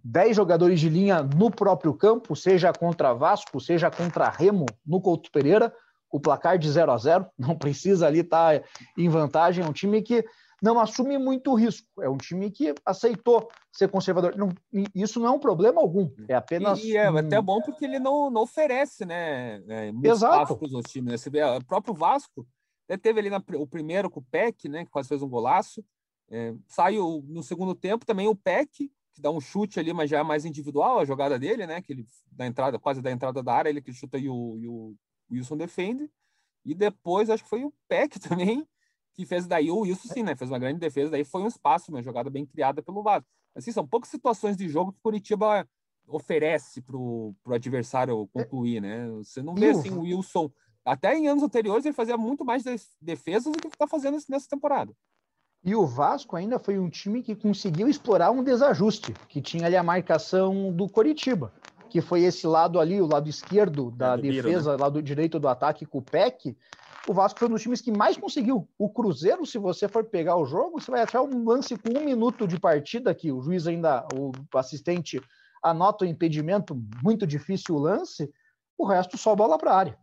10 0.03 0.35
jogadores 0.35 0.79
de 0.79 0.89
linha 0.89 1.23
no 1.23 1.49
próprio 1.49 1.93
campo, 1.93 2.35
seja 2.35 2.71
contra 2.71 3.13
Vasco, 3.13 3.59
seja 3.59 3.89
contra 3.89 4.29
Remo, 4.29 4.65
no 4.85 5.01
Couto 5.01 5.31
Pereira, 5.31 5.73
o 6.11 6.19
placar 6.19 6.57
de 6.57 6.69
0 6.69 6.91
a 6.91 6.97
0 6.97 7.25
não 7.37 7.57
precisa 7.57 8.07
ali 8.07 8.19
estar 8.19 8.59
tá 8.59 8.67
em 8.97 9.09
vantagem. 9.09 9.65
É 9.65 9.67
um 9.67 9.73
time 9.73 10.01
que 10.01 10.23
não 10.61 10.79
assume 10.79 11.17
muito 11.17 11.53
risco. 11.53 11.87
É 12.01 12.09
um 12.09 12.17
time 12.17 12.49
que 12.49 12.73
aceitou 12.85 13.49
ser 13.71 13.89
conservador. 13.89 14.35
Não, 14.35 14.49
isso 14.93 15.19
não 15.19 15.27
é 15.27 15.31
um 15.31 15.39
problema 15.39 15.81
algum. 15.81 16.09
É 16.27 16.35
apenas. 16.35 16.83
E, 16.83 16.91
e 16.91 16.97
é 16.97 17.07
até 17.07 17.41
bom 17.41 17.61
porque 17.61 17.85
ele 17.85 17.99
não, 17.99 18.29
não 18.29 18.43
oferece, 18.43 19.05
né? 19.05 19.61
É, 19.67 19.91
Exato. 20.03 20.55
para 20.55 20.65
os 20.65 20.83
times. 20.91 21.11
Né? 21.11 21.17
Você 21.17 21.29
vê, 21.29 21.43
o 21.43 21.63
próprio 21.63 21.93
Vasco 21.93 22.47
né, 22.89 22.97
teve 22.97 23.19
ali 23.19 23.29
na, 23.29 23.41
o 23.57 23.67
primeiro 23.67 24.09
com 24.09 24.19
o 24.19 24.25
Peck, 24.31 24.69
né? 24.69 24.85
Que 24.85 24.91
quase 24.91 25.09
fez 25.09 25.21
um 25.21 25.29
golaço. 25.29 25.83
É, 26.29 26.53
saiu 26.67 27.23
no 27.27 27.43
segundo 27.43 27.75
tempo 27.75 28.05
também 28.05 28.27
o 28.27 28.35
Peck, 28.35 28.91
que 29.13 29.21
dá 29.21 29.29
um 29.29 29.39
chute 29.39 29.79
ali, 29.79 29.93
mas 29.93 30.09
já 30.09 30.19
é 30.19 30.23
mais 30.23 30.45
individual 30.45 30.99
a 30.99 31.05
jogada 31.05 31.37
dele, 31.37 31.67
né? 31.67 31.81
Que 31.81 31.93
ele 31.93 32.05
da 32.31 32.45
entrada, 32.45 32.79
quase 32.79 33.01
da 33.01 33.11
entrada 33.11 33.43
da 33.43 33.53
área, 33.53 33.69
ele 33.69 33.81
que 33.81 33.93
chuta 33.93 34.17
e 34.17 34.29
o, 34.29 34.57
e 34.57 34.67
o 34.67 34.95
Wilson 35.31 35.57
defende. 35.57 36.09
E 36.63 36.73
depois 36.73 37.29
acho 37.29 37.43
que 37.43 37.49
foi 37.49 37.63
o 37.63 37.73
Peck 37.87 38.19
também 38.19 38.65
que 39.15 39.25
fez 39.25 39.47
daí 39.47 39.71
o 39.71 39.79
Wilson 39.79 40.13
sim, 40.13 40.23
né? 40.23 40.35
Fez 40.35 40.51
uma 40.51 40.59
grande 40.59 40.79
defesa, 40.79 41.11
daí 41.11 41.23
foi 41.23 41.41
um 41.41 41.47
espaço, 41.47 41.91
uma 41.91 42.03
jogada 42.03 42.29
bem 42.29 42.45
criada 42.45 42.81
pelo 42.81 43.01
Vasco. 43.01 43.27
Assim, 43.55 43.71
são 43.71 43.87
poucas 43.87 44.09
situações 44.09 44.57
de 44.57 44.67
jogo 44.67 44.91
que 44.91 44.99
o 44.99 45.01
Curitiba 45.01 45.65
oferece 46.07 46.81
para 46.81 46.97
o 46.97 47.33
adversário 47.49 48.27
concluir, 48.33 48.81
né? 48.81 49.09
Você 49.17 49.41
não 49.41 49.55
vê 49.55 49.69
assim 49.69 49.89
o 49.89 50.01
Wilson. 50.01 50.51
Até 50.83 51.15
em 51.15 51.27
anos 51.27 51.43
anteriores 51.43 51.85
ele 51.85 51.95
fazia 51.95 52.17
muito 52.17 52.45
mais 52.45 52.63
defesas 53.01 53.51
do 53.51 53.59
que 53.59 53.67
está 53.67 53.87
fazendo 53.87 54.17
nessa 54.29 54.47
temporada. 54.47 54.93
E 55.63 55.73
o 55.73 55.83
Vasco 55.83 56.35
ainda 56.35 56.59
foi 56.59 56.77
um 56.77 56.89
time 56.89 57.23
que 57.23 57.35
conseguiu 57.35 57.87
explorar 57.87 58.29
um 58.29 58.43
desajuste, 58.43 59.13
que 59.27 59.41
tinha 59.41 59.65
ali 59.65 59.75
a 59.75 59.81
marcação 59.81 60.71
do 60.71 60.87
Coritiba, 60.87 61.51
que 61.89 62.01
foi 62.01 62.21
esse 62.21 62.45
lado 62.45 62.79
ali, 62.79 63.01
o 63.01 63.07
lado 63.07 63.27
esquerdo 63.27 63.89
da 63.89 64.13
é 64.13 64.17
defesa, 64.17 64.59
Bira, 64.59 64.77
né? 64.77 64.83
lado 64.83 65.01
direito 65.01 65.39
do 65.39 65.47
ataque 65.47 65.83
com 65.83 65.97
o 65.97 66.03
PEC, 66.03 66.55
o 67.07 67.13
Vasco 67.13 67.39
foi 67.39 67.47
um 67.47 67.51
dos 67.51 67.61
times 67.61 67.81
que 67.81 67.91
mais 67.91 68.17
conseguiu. 68.17 68.67
O 68.77 68.89
Cruzeiro, 68.89 69.45
se 69.45 69.57
você 69.57 69.87
for 69.87 70.03
pegar 70.05 70.37
o 70.37 70.45
jogo, 70.45 70.81
você 70.81 70.89
vai 70.89 71.01
achar 71.03 71.21
um 71.21 71.45
lance 71.47 71.77
com 71.77 71.99
um 71.99 72.03
minuto 72.03 72.47
de 72.47 72.59
partida 72.59 73.13
que 73.13 73.31
o 73.31 73.41
juiz 73.41 73.67
ainda, 73.67 74.07
o 74.13 74.31
assistente 74.57 75.21
anota 75.63 76.03
o 76.03 76.07
impedimento, 76.07 76.79
muito 77.03 77.27
difícil 77.27 77.75
o 77.75 77.79
lance, 77.79 78.31
o 78.77 78.85
resto 78.85 79.17
só 79.17 79.35
bola 79.35 79.57
para 79.57 79.71
a 79.71 79.77
área. 79.77 79.99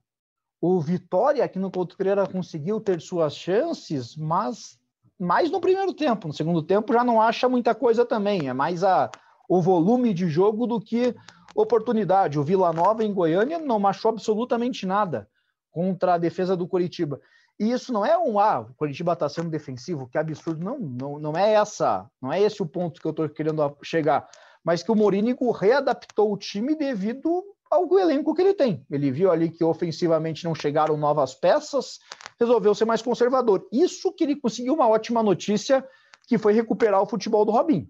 O 0.61 0.81
Vitória 0.81 1.45
aqui 1.45 1.59
no 1.59 1.73
Couto 1.73 1.97
Pereira 1.97 2.27
conseguiu 2.27 2.81
ter 2.81 3.01
suas 3.01 3.35
chances, 3.35 4.17
mas 4.17 4.79
mais 5.19 5.51
no 5.51 5.61
primeiro 5.61 5.93
tempo. 5.93 6.29
No 6.29 6.35
segundo 6.35 6.63
tempo 6.63 6.93
já 6.93 7.03
não 7.03 7.21
acha 7.21 7.49
muita 7.49 7.75
coisa 7.75 8.05
também, 8.05 8.49
é 8.49 8.53
mais 8.53 8.85
a, 8.85 9.11
o 9.49 9.61
volume 9.61 10.15
de 10.15 10.29
jogo 10.29 10.69
do 10.69 10.81
que 10.81 11.15
oportunidade. 11.53 12.39
O 12.39 12.45
Vila 12.45 12.73
Nova 12.73 13.05
em 13.05 13.13
Goiânia 13.13 13.59
não 13.59 13.85
achou 13.87 14.11
absolutamente 14.11 14.87
nada 14.87 15.29
contra 15.73 16.15
a 16.15 16.19
defesa 16.19 16.57
do 16.57 16.69
Coritiba. 16.69 17.21
E 17.59 17.71
isso 17.71 17.93
não 17.93 18.05
é 18.05 18.17
um 18.17 18.39
ah, 18.39 18.61
o 18.61 18.75
Coritiba 18.75 19.13
está 19.13 19.29
sendo 19.29 19.51
defensivo, 19.51 20.09
que 20.09 20.19
absurdo. 20.19 20.65
Não, 20.65 20.79
não, 20.79 21.19
não 21.19 21.33
é 21.37 21.55
essa, 21.55 22.09
não 22.21 22.33
é 22.33 22.41
esse 22.41 22.63
o 22.63 22.67
ponto 22.67 23.01
que 23.01 23.07
eu 23.07 23.11
estou 23.11 23.29
querendo 23.29 23.77
chegar. 23.83 24.29
Mas 24.65 24.83
que 24.83 24.93
o 24.93 24.97
Morínigo 24.97 25.51
readaptou 25.51 26.33
o 26.33 26.37
time 26.37 26.77
devido 26.77 27.43
ao 27.71 27.99
elenco 27.99 28.35
que 28.35 28.43
ele 28.43 28.55
tem. 28.55 28.85
Ele 28.91 29.11
viu 29.11 29.31
ali 29.31 29.49
que 29.49 29.65
ofensivamente 29.65 30.45
não 30.45 30.55
chegaram 30.55 30.97
novas 30.97 31.35
peças, 31.35 31.99
resolveu 32.39 32.75
ser 32.75 32.85
mais 32.85 33.01
conservador. 33.01 33.67
Isso 33.73 34.13
que 34.13 34.25
ele 34.25 34.37
conseguiu 34.37 34.75
uma 34.75 34.89
ótima 34.89 35.23
notícia, 35.23 35.85
que 36.29 36.39
foi 36.39 36.53
recuperar 36.53 37.01
o 37.03 37.07
futebol 37.07 37.45
do 37.45 37.51
Robinho. 37.51 37.89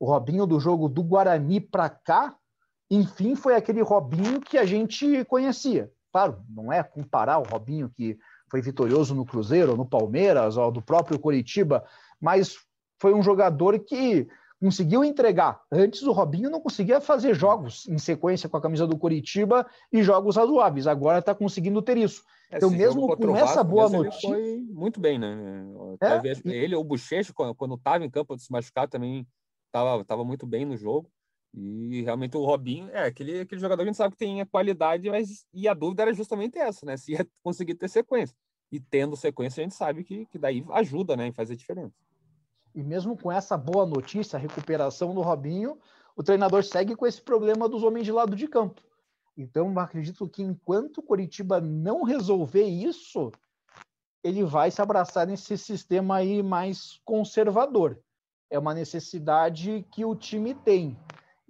O 0.00 0.06
Robinho 0.06 0.46
do 0.46 0.58
jogo 0.58 0.88
do 0.88 1.02
Guarani 1.02 1.60
para 1.60 1.90
cá, 1.90 2.34
enfim, 2.90 3.34
foi 3.34 3.54
aquele 3.54 3.82
Robinho 3.82 4.40
que 4.40 4.56
a 4.56 4.64
gente 4.64 5.24
conhecia. 5.26 5.92
Claro, 6.12 6.42
não 6.48 6.72
é 6.72 6.82
comparar 6.82 7.38
o 7.38 7.44
Robinho 7.44 7.90
que 7.90 8.18
foi 8.50 8.60
vitorioso 8.60 9.14
no 9.14 9.24
Cruzeiro, 9.24 9.76
no 9.76 9.86
Palmeiras, 9.86 10.56
ou 10.56 10.70
do 10.70 10.82
próprio 10.82 11.18
Coritiba, 11.18 11.84
mas 12.20 12.56
foi 13.00 13.14
um 13.14 13.22
jogador 13.22 13.78
que 13.78 14.28
conseguiu 14.60 15.02
entregar. 15.02 15.62
Antes 15.72 16.02
o 16.02 16.12
Robinho 16.12 16.50
não 16.50 16.60
conseguia 16.60 17.00
fazer 17.00 17.34
jogos 17.34 17.88
em 17.88 17.96
sequência 17.96 18.48
com 18.48 18.56
a 18.56 18.60
camisa 18.60 18.86
do 18.86 18.98
Coritiba 18.98 19.66
e 19.90 20.02
jogos 20.02 20.36
razoáveis. 20.36 20.86
Agora 20.86 21.20
está 21.20 21.34
conseguindo 21.34 21.80
ter 21.80 21.96
isso. 21.96 22.22
É, 22.50 22.56
então, 22.56 22.68
mesmo 22.68 23.16
com 23.16 23.36
essa 23.36 23.64
boa 23.64 23.88
notícia. 23.88 24.28
Foi 24.28 24.66
muito 24.68 25.00
bem, 25.00 25.18
né? 25.18 25.64
É, 26.00 26.50
ele, 26.50 26.74
o 26.74 26.84
Bochecha, 26.84 27.32
quando 27.32 27.74
estava 27.76 28.04
em 28.04 28.10
campo 28.10 28.36
de 28.36 28.42
se 28.42 28.52
machucar, 28.52 28.88
também 28.88 29.26
estava 29.66 30.04
tava 30.04 30.24
muito 30.24 30.46
bem 30.46 30.66
no 30.66 30.76
jogo. 30.76 31.08
E 31.52 32.02
realmente 32.02 32.36
o 32.36 32.44
Robinho 32.44 32.88
é 32.90 33.06
aquele, 33.06 33.40
aquele 33.40 33.60
jogador 33.60 33.82
que 33.82 33.88
a 33.88 33.92
gente 33.92 33.96
sabe 33.96 34.12
que 34.12 34.18
tem 34.18 34.40
a 34.40 34.46
qualidade, 34.46 35.10
mas 35.10 35.44
e 35.52 35.66
a 35.66 35.74
dúvida 35.74 36.02
era 36.02 36.14
justamente 36.14 36.58
essa, 36.58 36.86
né? 36.86 36.96
Se 36.96 37.12
ia 37.12 37.26
conseguir 37.42 37.74
ter 37.74 37.88
sequência. 37.88 38.36
E 38.70 38.78
tendo 38.78 39.16
sequência, 39.16 39.60
a 39.60 39.64
gente 39.64 39.74
sabe 39.74 40.04
que, 40.04 40.26
que 40.26 40.38
daí 40.38 40.64
ajuda, 40.70 41.16
né, 41.16 41.26
em 41.26 41.32
fazer 41.32 41.56
diferença. 41.56 41.94
E 42.72 42.82
mesmo 42.84 43.16
com 43.16 43.32
essa 43.32 43.56
boa 43.56 43.84
notícia, 43.84 44.36
a 44.36 44.40
recuperação 44.40 45.12
do 45.12 45.22
Robinho, 45.22 45.76
o 46.16 46.22
treinador 46.22 46.62
segue 46.62 46.94
com 46.94 47.04
esse 47.04 47.20
problema 47.20 47.68
dos 47.68 47.82
homens 47.82 48.04
de 48.04 48.12
lado 48.12 48.36
de 48.36 48.46
campo. 48.46 48.80
Então, 49.36 49.76
acredito 49.78 50.28
que 50.28 50.42
enquanto 50.42 50.98
o 50.98 51.02
Coritiba 51.02 51.60
não 51.60 52.04
resolver 52.04 52.64
isso, 52.64 53.32
ele 54.22 54.44
vai 54.44 54.70
se 54.70 54.80
abraçar 54.80 55.26
nesse 55.26 55.56
sistema 55.56 56.16
aí 56.16 56.42
mais 56.42 57.00
conservador. 57.04 57.98
É 58.48 58.58
uma 58.58 58.74
necessidade 58.74 59.84
que 59.90 60.04
o 60.04 60.14
time 60.14 60.54
tem. 60.54 60.96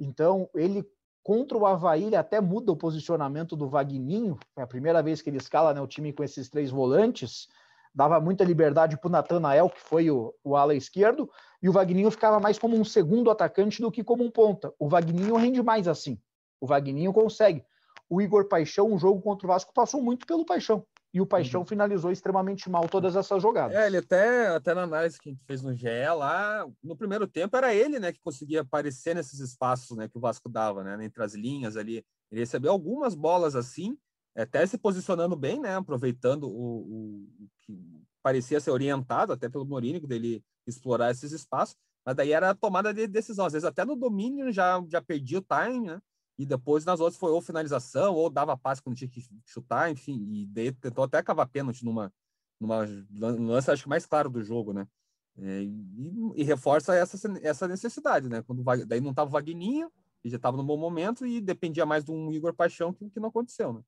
Então, 0.00 0.48
ele 0.54 0.84
contra 1.22 1.56
o 1.56 1.66
Havaí, 1.66 2.04
ele 2.04 2.16
até 2.16 2.40
muda 2.40 2.72
o 2.72 2.76
posicionamento 2.76 3.54
do 3.54 3.68
Vagninho. 3.68 4.38
É 4.56 4.62
a 4.62 4.66
primeira 4.66 5.02
vez 5.02 5.20
que 5.20 5.28
ele 5.28 5.36
escala 5.36 5.74
né, 5.74 5.80
o 5.80 5.86
time 5.86 6.12
com 6.12 6.24
esses 6.24 6.48
três 6.48 6.70
volantes. 6.70 7.46
Dava 7.94 8.18
muita 8.18 8.42
liberdade 8.42 8.96
para 8.96 9.08
o 9.08 9.10
Natanael, 9.10 9.68
que 9.68 9.80
foi 9.80 10.10
o, 10.10 10.34
o 10.42 10.56
ala 10.56 10.74
esquerdo, 10.74 11.30
e 11.62 11.68
o 11.68 11.72
Vagninho 11.72 12.10
ficava 12.10 12.40
mais 12.40 12.58
como 12.58 12.76
um 12.76 12.84
segundo 12.84 13.30
atacante 13.30 13.82
do 13.82 13.90
que 13.90 14.02
como 14.02 14.24
um 14.24 14.30
ponta. 14.30 14.72
O 14.78 14.88
Vagninho 14.88 15.36
rende 15.36 15.62
mais 15.62 15.86
assim. 15.86 16.18
O 16.60 16.66
Vagninho 16.66 17.12
consegue. 17.12 17.64
O 18.08 18.22
Igor 18.22 18.48
Paixão, 18.48 18.90
um 18.90 18.98
jogo 18.98 19.20
contra 19.20 19.46
o 19.46 19.48
Vasco, 19.48 19.74
passou 19.74 20.00
muito 20.00 20.26
pelo 20.26 20.46
Paixão 20.46 20.84
e 21.12 21.20
o 21.20 21.26
Paixão 21.26 21.62
uhum. 21.62 21.66
finalizou 21.66 22.12
extremamente 22.12 22.70
mal 22.70 22.88
todas 22.88 23.16
essas 23.16 23.42
jogadas. 23.42 23.76
É, 23.76 23.86
ele 23.86 23.96
até, 23.96 24.48
até 24.48 24.74
na 24.74 24.82
análise 24.82 25.18
que 25.18 25.28
a 25.28 25.32
gente 25.32 25.44
fez 25.44 25.60
no 25.60 25.74
GE 25.74 25.88
lá, 26.16 26.66
no 26.82 26.96
primeiro 26.96 27.26
tempo 27.26 27.56
era 27.56 27.74
ele, 27.74 27.98
né, 27.98 28.12
que 28.12 28.20
conseguia 28.20 28.60
aparecer 28.60 29.14
nesses 29.14 29.40
espaços, 29.40 29.96
né, 29.96 30.08
que 30.08 30.16
o 30.16 30.20
Vasco 30.20 30.48
dava, 30.48 30.84
né, 30.84 31.04
entre 31.04 31.22
as 31.22 31.34
linhas 31.34 31.76
ali. 31.76 32.04
Ele 32.30 32.40
recebeu 32.40 32.70
algumas 32.70 33.14
bolas 33.14 33.56
assim, 33.56 33.98
até 34.36 34.64
se 34.64 34.78
posicionando 34.78 35.34
bem, 35.34 35.60
né, 35.60 35.74
aproveitando 35.74 36.44
o, 36.44 37.26
o, 37.28 37.28
que 37.60 37.76
parecia 38.22 38.60
ser 38.60 38.70
orientado 38.70 39.32
até 39.32 39.48
pelo 39.48 39.66
Mourinho 39.66 40.06
dele 40.06 40.44
explorar 40.64 41.10
esses 41.10 41.32
espaços, 41.32 41.76
mas 42.06 42.14
daí 42.14 42.32
era 42.32 42.50
a 42.50 42.54
tomada 42.54 42.94
de 42.94 43.08
decisão, 43.08 43.46
às 43.46 43.52
vezes 43.52 43.66
até 43.66 43.84
no 43.84 43.96
domínio 43.96 44.52
já 44.52 44.82
já 44.88 45.02
perdia 45.02 45.38
o 45.38 45.42
time, 45.42 45.88
né? 45.88 46.00
E 46.40 46.46
depois 46.46 46.86
nas 46.86 47.00
outras 47.00 47.18
foi 47.18 47.30
ou 47.30 47.42
finalização, 47.42 48.14
ou 48.14 48.30
dava 48.30 48.56
passe 48.56 48.82
quando 48.82 48.96
tinha 48.96 49.10
que 49.10 49.22
chutar, 49.44 49.90
enfim, 49.90 50.26
e 50.32 50.46
daí 50.46 50.72
tentou 50.72 51.04
até 51.04 51.22
cavar 51.22 51.46
pênalti 51.46 51.84
numa, 51.84 52.10
numa 52.58 52.78
lance, 53.12 53.70
acho 53.70 53.82
que 53.82 53.88
mais 53.90 54.06
claro 54.06 54.30
do 54.30 54.42
jogo, 54.42 54.72
né? 54.72 54.88
É, 55.36 55.62
e, 55.62 56.32
e, 56.36 56.42
reforça 56.42 56.94
essa, 56.94 57.18
essa 57.42 57.68
necessidade, 57.68 58.30
né? 58.30 58.40
Quando 58.40 58.64
daí 58.86 59.02
não 59.02 59.12
tava 59.12 59.28
o 59.28 59.32
Vagninho, 59.32 59.92
e 60.24 60.30
já 60.30 60.36
estava 60.36 60.56
no 60.56 60.64
bom 60.64 60.78
momento, 60.78 61.26
e 61.26 61.42
dependia 61.42 61.84
mais 61.84 62.06
de 62.06 62.10
um 62.10 62.32
Igor 62.32 62.54
Paixão, 62.54 62.90
que, 62.90 63.10
que 63.10 63.20
não 63.20 63.28
aconteceu, 63.28 63.74
né? 63.74 63.82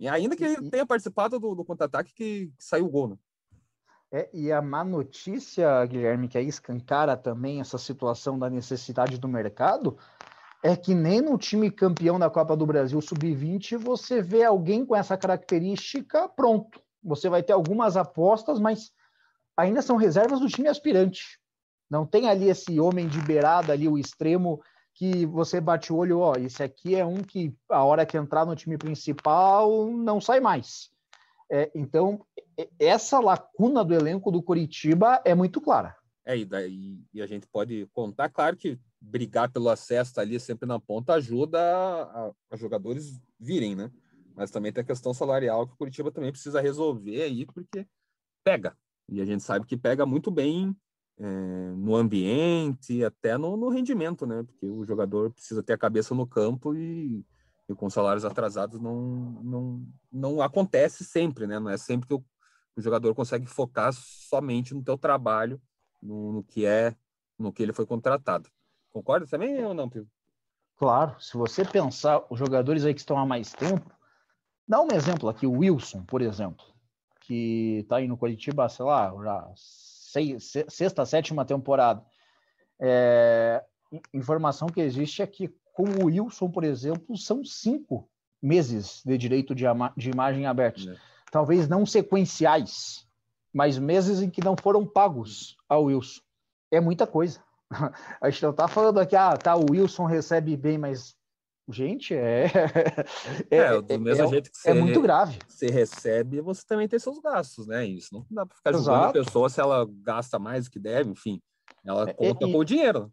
E 0.00 0.08
ainda 0.08 0.34
que 0.34 0.42
ele 0.42 0.70
tenha 0.70 0.84
participado 0.84 1.38
do, 1.38 1.54
do 1.54 1.64
contra-ataque 1.64 2.12
que, 2.12 2.52
que, 2.58 2.64
saiu 2.64 2.86
o 2.86 2.90
gol, 2.90 3.10
né? 3.10 3.18
É, 4.10 4.28
e 4.32 4.50
a 4.50 4.60
má 4.60 4.82
notícia, 4.82 5.86
Guilherme, 5.86 6.26
que 6.26 6.36
aí 6.36 6.48
escancara 6.48 7.16
também 7.16 7.60
essa 7.60 7.78
situação 7.78 8.36
da 8.36 8.50
necessidade 8.50 9.18
do 9.18 9.28
mercado, 9.28 9.96
é 10.62 10.76
que 10.76 10.94
nem 10.94 11.20
no 11.20 11.36
time 11.36 11.70
campeão 11.70 12.18
da 12.18 12.30
Copa 12.30 12.56
do 12.56 12.64
Brasil 12.64 13.00
Sub-20 13.00 13.76
você 13.78 14.22
vê 14.22 14.44
alguém 14.44 14.86
com 14.86 14.94
essa 14.94 15.16
característica 15.16 16.28
pronto. 16.28 16.80
Você 17.02 17.28
vai 17.28 17.42
ter 17.42 17.52
algumas 17.52 17.96
apostas, 17.96 18.60
mas 18.60 18.92
ainda 19.56 19.82
são 19.82 19.96
reservas 19.96 20.38
do 20.38 20.48
time 20.48 20.68
aspirante. 20.68 21.40
Não 21.90 22.06
tem 22.06 22.28
ali 22.28 22.48
esse 22.48 22.78
homem 22.78 23.08
de 23.08 23.20
beirada 23.20 23.72
ali, 23.72 23.88
o 23.88 23.98
extremo, 23.98 24.62
que 24.94 25.26
você 25.26 25.60
bate 25.60 25.92
o 25.92 25.96
olho, 25.96 26.20
ó, 26.20 26.34
esse 26.36 26.62
aqui 26.62 26.94
é 26.94 27.04
um 27.04 27.22
que 27.22 27.54
a 27.68 27.82
hora 27.82 28.06
que 28.06 28.16
entrar 28.16 28.46
no 28.46 28.54
time 28.54 28.78
principal 28.78 29.90
não 29.90 30.20
sai 30.20 30.38
mais. 30.38 30.90
É, 31.50 31.70
então, 31.74 32.24
essa 32.78 33.18
lacuna 33.18 33.84
do 33.84 33.94
elenco 33.94 34.30
do 34.30 34.42
Curitiba 34.42 35.20
é 35.24 35.34
muito 35.34 35.60
clara. 35.60 35.96
É, 36.24 36.36
e, 36.36 36.44
daí, 36.44 37.00
e 37.12 37.20
a 37.20 37.26
gente 37.26 37.46
pode 37.48 37.86
contar, 37.92 38.28
claro 38.28 38.56
que 38.56 38.78
brigar 39.02 39.50
pelo 39.50 39.68
acesso 39.68 40.20
ali 40.20 40.38
sempre 40.38 40.66
na 40.66 40.78
ponta 40.78 41.14
ajuda 41.14 41.58
a, 41.60 42.32
a, 42.50 42.56
jogadores 42.56 43.20
virem, 43.38 43.74
né? 43.74 43.90
Mas 44.34 44.50
também 44.50 44.72
tem 44.72 44.82
a 44.82 44.86
questão 44.86 45.12
salarial 45.12 45.66
que 45.66 45.74
o 45.74 45.76
Curitiba 45.76 46.10
também 46.12 46.30
precisa 46.30 46.60
resolver 46.60 47.22
aí, 47.22 47.44
porque 47.44 47.86
pega. 48.44 48.76
E 49.08 49.20
a 49.20 49.24
gente 49.24 49.42
sabe 49.42 49.66
que 49.66 49.76
pega 49.76 50.06
muito 50.06 50.30
bem 50.30 50.74
é, 51.18 51.26
no 51.76 51.96
ambiente, 51.96 53.04
até 53.04 53.36
no, 53.36 53.56
no, 53.56 53.68
rendimento, 53.68 54.24
né? 54.24 54.42
Porque 54.44 54.66
o 54.66 54.84
jogador 54.84 55.32
precisa 55.32 55.62
ter 55.62 55.74
a 55.74 55.78
cabeça 55.78 56.14
no 56.14 56.26
campo 56.26 56.74
e, 56.74 57.26
e, 57.68 57.74
com 57.74 57.90
salários 57.90 58.24
atrasados 58.24 58.80
não, 58.80 59.02
não, 59.42 59.86
não 60.10 60.40
acontece 60.40 61.04
sempre, 61.04 61.46
né? 61.46 61.58
Não 61.58 61.68
é 61.68 61.76
sempre 61.76 62.08
que 62.08 62.14
o, 62.14 62.24
o 62.76 62.80
jogador 62.80 63.14
consegue 63.14 63.46
focar 63.46 63.92
somente 63.92 64.72
no 64.72 64.82
teu 64.82 64.96
trabalho, 64.96 65.60
no, 66.00 66.32
no, 66.32 66.44
que 66.44 66.64
é, 66.64 66.96
no 67.38 67.52
que 67.52 67.62
ele 67.62 67.72
foi 67.72 67.84
contratado. 67.84 68.48
Concorda 68.92 69.26
também 69.26 69.64
ou 69.64 69.72
não, 69.72 69.88
Pio? 69.88 70.06
Claro, 70.76 71.20
se 71.20 71.36
você 71.36 71.64
pensar 71.64 72.24
os 72.28 72.38
jogadores 72.38 72.84
aí 72.84 72.92
que 72.92 73.00
estão 73.00 73.18
há 73.18 73.24
mais 73.24 73.52
tempo, 73.52 73.90
dá 74.66 74.80
um 74.80 74.88
exemplo 74.92 75.28
aqui, 75.28 75.46
o 75.46 75.58
Wilson, 75.58 76.02
por 76.04 76.20
exemplo, 76.20 76.64
que 77.20 77.78
está 77.82 77.96
aí 77.96 78.08
no 78.08 78.16
Curitiba, 78.16 78.68
sei 78.68 78.84
lá, 78.84 79.14
já 79.22 79.52
seis, 79.56 80.52
sexta, 80.68 81.06
sétima 81.06 81.44
temporada. 81.44 82.04
É, 82.80 83.64
informação 84.12 84.68
que 84.68 84.80
existe 84.80 85.22
é 85.22 85.26
que 85.26 85.48
com 85.72 85.84
o 85.84 86.06
Wilson, 86.06 86.50
por 86.50 86.64
exemplo, 86.64 87.16
são 87.16 87.44
cinco 87.44 88.08
meses 88.42 89.02
de 89.04 89.16
direito 89.16 89.54
de, 89.54 89.64
de 89.96 90.10
imagem 90.10 90.46
aberta. 90.46 90.80
É. 90.90 90.96
Talvez 91.30 91.68
não 91.68 91.86
sequenciais, 91.86 93.06
mas 93.52 93.78
meses 93.78 94.20
em 94.20 94.28
que 94.28 94.44
não 94.44 94.56
foram 94.60 94.86
pagos 94.86 95.56
ao 95.68 95.84
Wilson. 95.84 96.20
É 96.70 96.80
muita 96.80 97.06
coisa. 97.06 97.42
A 98.20 98.30
gente 98.30 98.42
não 98.42 98.50
está 98.50 98.68
falando 98.68 98.98
aqui, 99.00 99.16
ah, 99.16 99.36
tá, 99.36 99.56
o 99.56 99.70
Wilson 99.70 100.04
recebe 100.04 100.56
bem, 100.56 100.78
mas 100.78 101.16
Gente, 101.68 102.14
é. 102.14 102.46
É, 103.50 103.56
é 103.56 103.80
do 103.80 104.00
mesmo 104.00 104.24
é, 104.24 104.28
jeito 104.28 104.50
que 104.50 104.58
é 104.58 104.60
você, 104.60 104.70
é 104.70 104.74
muito 104.74 105.00
grave. 105.00 105.38
Você 105.46 105.66
recebe, 105.66 106.40
você 106.40 106.64
também 106.66 106.88
tem 106.88 106.98
seus 106.98 107.18
gastos, 107.20 107.66
né? 107.66 107.86
Isso 107.86 108.12
não 108.12 108.26
dá 108.28 108.44
para 108.44 108.56
ficar 108.56 108.70
Exato. 108.70 108.84
julgando 108.84 109.06
a 109.06 109.24
pessoa 109.24 109.48
se 109.48 109.60
ela 109.60 109.88
gasta 110.02 110.38
mais 110.38 110.64
do 110.64 110.70
que 110.70 110.80
deve, 110.80 111.10
enfim. 111.10 111.40
Ela 111.84 112.10
é, 112.10 112.12
conta 112.12 112.46
e, 112.46 112.52
com 112.52 112.58
o 112.58 112.64
dinheiro. 112.64 113.12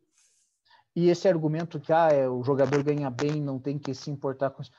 E 0.95 1.09
esse 1.09 1.27
argumento 1.27 1.79
que 1.79 1.93
ah, 1.93 2.09
é, 2.09 2.27
o 2.27 2.43
jogador 2.43 2.83
ganha 2.83 3.09
bem, 3.09 3.41
não 3.41 3.59
tem 3.59 3.77
que 3.77 3.93
se 3.93 4.09
importar 4.09 4.49
com 4.49 4.61
isso. 4.61 4.71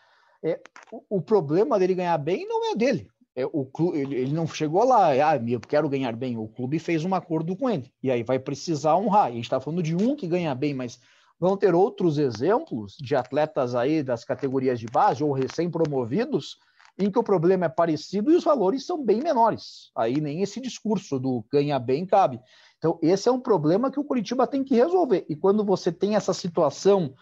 É, 0.42 0.60
o, 0.90 1.18
o 1.18 1.22
problema 1.22 1.78
dele 1.78 1.94
ganhar 1.94 2.18
bem 2.18 2.46
não 2.48 2.72
é 2.72 2.74
dele. 2.74 3.08
É, 3.40 3.46
o 3.52 3.64
clube, 3.64 3.98
ele, 3.98 4.32
não 4.32 4.46
chegou 4.46 4.84
lá, 4.84 5.08
ah, 5.08 5.36
eu 5.36 5.60
quero 5.60 5.88
ganhar 5.88 6.14
bem. 6.14 6.36
O 6.36 6.46
clube 6.46 6.78
fez 6.78 7.04
um 7.04 7.14
acordo 7.14 7.56
com 7.56 7.70
ele. 7.70 7.90
E 8.02 8.10
aí 8.10 8.22
vai 8.22 8.38
precisar 8.38 8.96
honrar. 8.96 9.26
A 9.26 9.30
gente 9.30 9.44
está 9.44 9.58
falando 9.60 9.82
de 9.82 9.94
um 9.94 10.14
que 10.14 10.26
ganha 10.26 10.54
bem, 10.54 10.74
mas 10.74 11.00
vão 11.38 11.56
ter 11.56 11.74
outros 11.74 12.18
exemplos 12.18 12.96
de 12.98 13.16
atletas 13.16 13.74
aí 13.74 14.02
das 14.02 14.24
categorias 14.24 14.78
de 14.78 14.86
base 14.86 15.24
ou 15.24 15.32
recém-promovidos 15.32 16.58
em 16.98 17.10
que 17.10 17.18
o 17.18 17.22
problema 17.22 17.64
é 17.64 17.68
parecido 17.68 18.30
e 18.30 18.36
os 18.36 18.44
valores 18.44 18.84
são 18.84 19.02
bem 19.02 19.20
menores. 19.22 19.90
Aí 19.96 20.20
nem 20.20 20.42
esse 20.42 20.60
discurso 20.60 21.18
do 21.18 21.42
ganha 21.50 21.78
bem 21.78 22.04
cabe. 22.04 22.38
Então, 22.76 22.98
esse 23.02 23.28
é 23.28 23.32
um 23.32 23.40
problema 23.40 23.90
que 23.90 23.98
o 23.98 24.04
Curitiba 24.04 24.46
tem 24.46 24.62
que 24.62 24.74
resolver. 24.74 25.24
E 25.28 25.34
quando 25.34 25.64
você 25.64 25.90
tem 25.90 26.14
essa 26.14 26.34
situação 26.34 27.14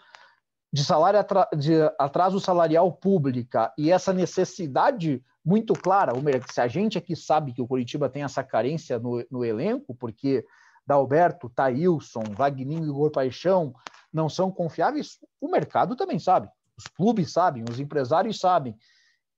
de 0.71 0.83
salário 0.85 1.19
de 1.57 1.73
atraso 1.97 2.39
salarial 2.39 2.91
pública 2.91 3.73
e 3.77 3.91
essa 3.91 4.13
necessidade 4.13 5.23
muito 5.43 5.73
clara, 5.73 6.13
se 6.51 6.61
a 6.61 6.67
gente 6.67 6.97
aqui 6.97 7.15
sabe 7.15 7.53
que 7.53 7.61
o 7.61 7.67
Curitiba 7.67 8.07
tem 8.07 8.23
essa 8.23 8.43
carência 8.43 8.99
no, 8.99 9.25
no 9.31 9.43
elenco, 9.43 9.95
porque 9.95 10.45
Dalberto, 10.85 11.49
Thailson, 11.49 12.23
Wagninho 12.35 12.85
e 12.85 12.89
Igor 12.89 13.11
Paixão 13.11 13.73
não 14.13 14.29
são 14.29 14.51
confiáveis, 14.51 15.19
o 15.41 15.49
mercado 15.49 15.95
também 15.95 16.19
sabe, 16.19 16.49
os 16.77 16.85
clubes 16.85 17.31
sabem, 17.31 17.63
os 17.69 17.79
empresários 17.79 18.39
sabem. 18.39 18.75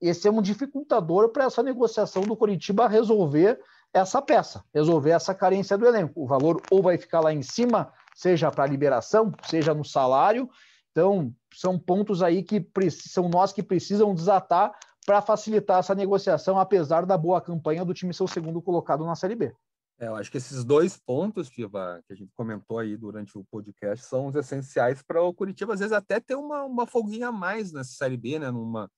Esse 0.02 0.28
é 0.28 0.32
um 0.32 0.42
dificultador 0.42 1.30
para 1.30 1.46
essa 1.46 1.62
negociação 1.62 2.24
do 2.24 2.36
Curitiba 2.36 2.88
resolver 2.88 3.60
essa 3.94 4.22
peça, 4.22 4.64
resolver 4.74 5.12
essa 5.12 5.36
carência 5.36 5.78
do 5.78 5.86
elenco. 5.86 6.24
O 6.24 6.28
valor 6.28 6.62
ou 6.72 6.82
vai 6.82 6.98
ficar 6.98 7.20
lá 7.20 7.34
em 7.34 7.42
cima, 7.42 7.92
seja 8.16 8.50
para 8.50 8.66
liberação, 8.66 9.32
seja 9.46 9.74
no 9.74 9.86
salário. 9.86 10.50
Então, 10.92 11.34
são 11.54 11.80
pontos 11.80 12.22
aí 12.22 12.44
que 12.44 12.66
são 12.92 13.30
nós 13.30 13.54
que 13.54 13.64
precisam 13.64 14.14
desatar 14.14 14.72
para 15.06 15.22
facilitar 15.22 15.80
essa 15.80 15.96
negociação, 15.96 16.60
apesar 16.60 17.06
da 17.06 17.18
boa 17.18 17.42
campanha 17.42 17.84
do 17.84 17.94
time 17.94 18.14
ser 18.14 18.24
o 18.24 18.28
segundo 18.28 18.62
colocado 18.62 19.06
na 19.06 19.16
Série 19.16 19.36
B. 19.36 19.54
É, 20.00 20.08
eu 20.08 20.16
acho 20.16 20.32
que 20.32 20.38
esses 20.38 20.64
dois 20.64 20.98
pontos, 20.98 21.50
Tiva, 21.50 22.02
que 22.08 22.14
a 22.14 22.16
gente 22.16 22.32
comentou 22.36 22.80
aí 22.80 22.98
durante 22.98 23.38
o 23.38 23.44
podcast, 23.46 24.06
são 24.06 24.28
os 24.28 24.36
essenciais 24.36 25.02
para 25.02 25.22
o 25.22 25.34
Curitiba, 25.34 25.74
às 25.74 25.80
vezes 25.80 25.94
até 25.94 26.20
ter 26.20 26.36
uma, 26.36 26.64
uma 26.64 26.88
folguinha 26.88 27.28
a 27.28 27.32
mais 27.32 27.72
nessa 27.72 27.92
Série 27.92 28.18
B, 28.18 28.40
né? 28.40 28.50
Numa, 28.50 28.90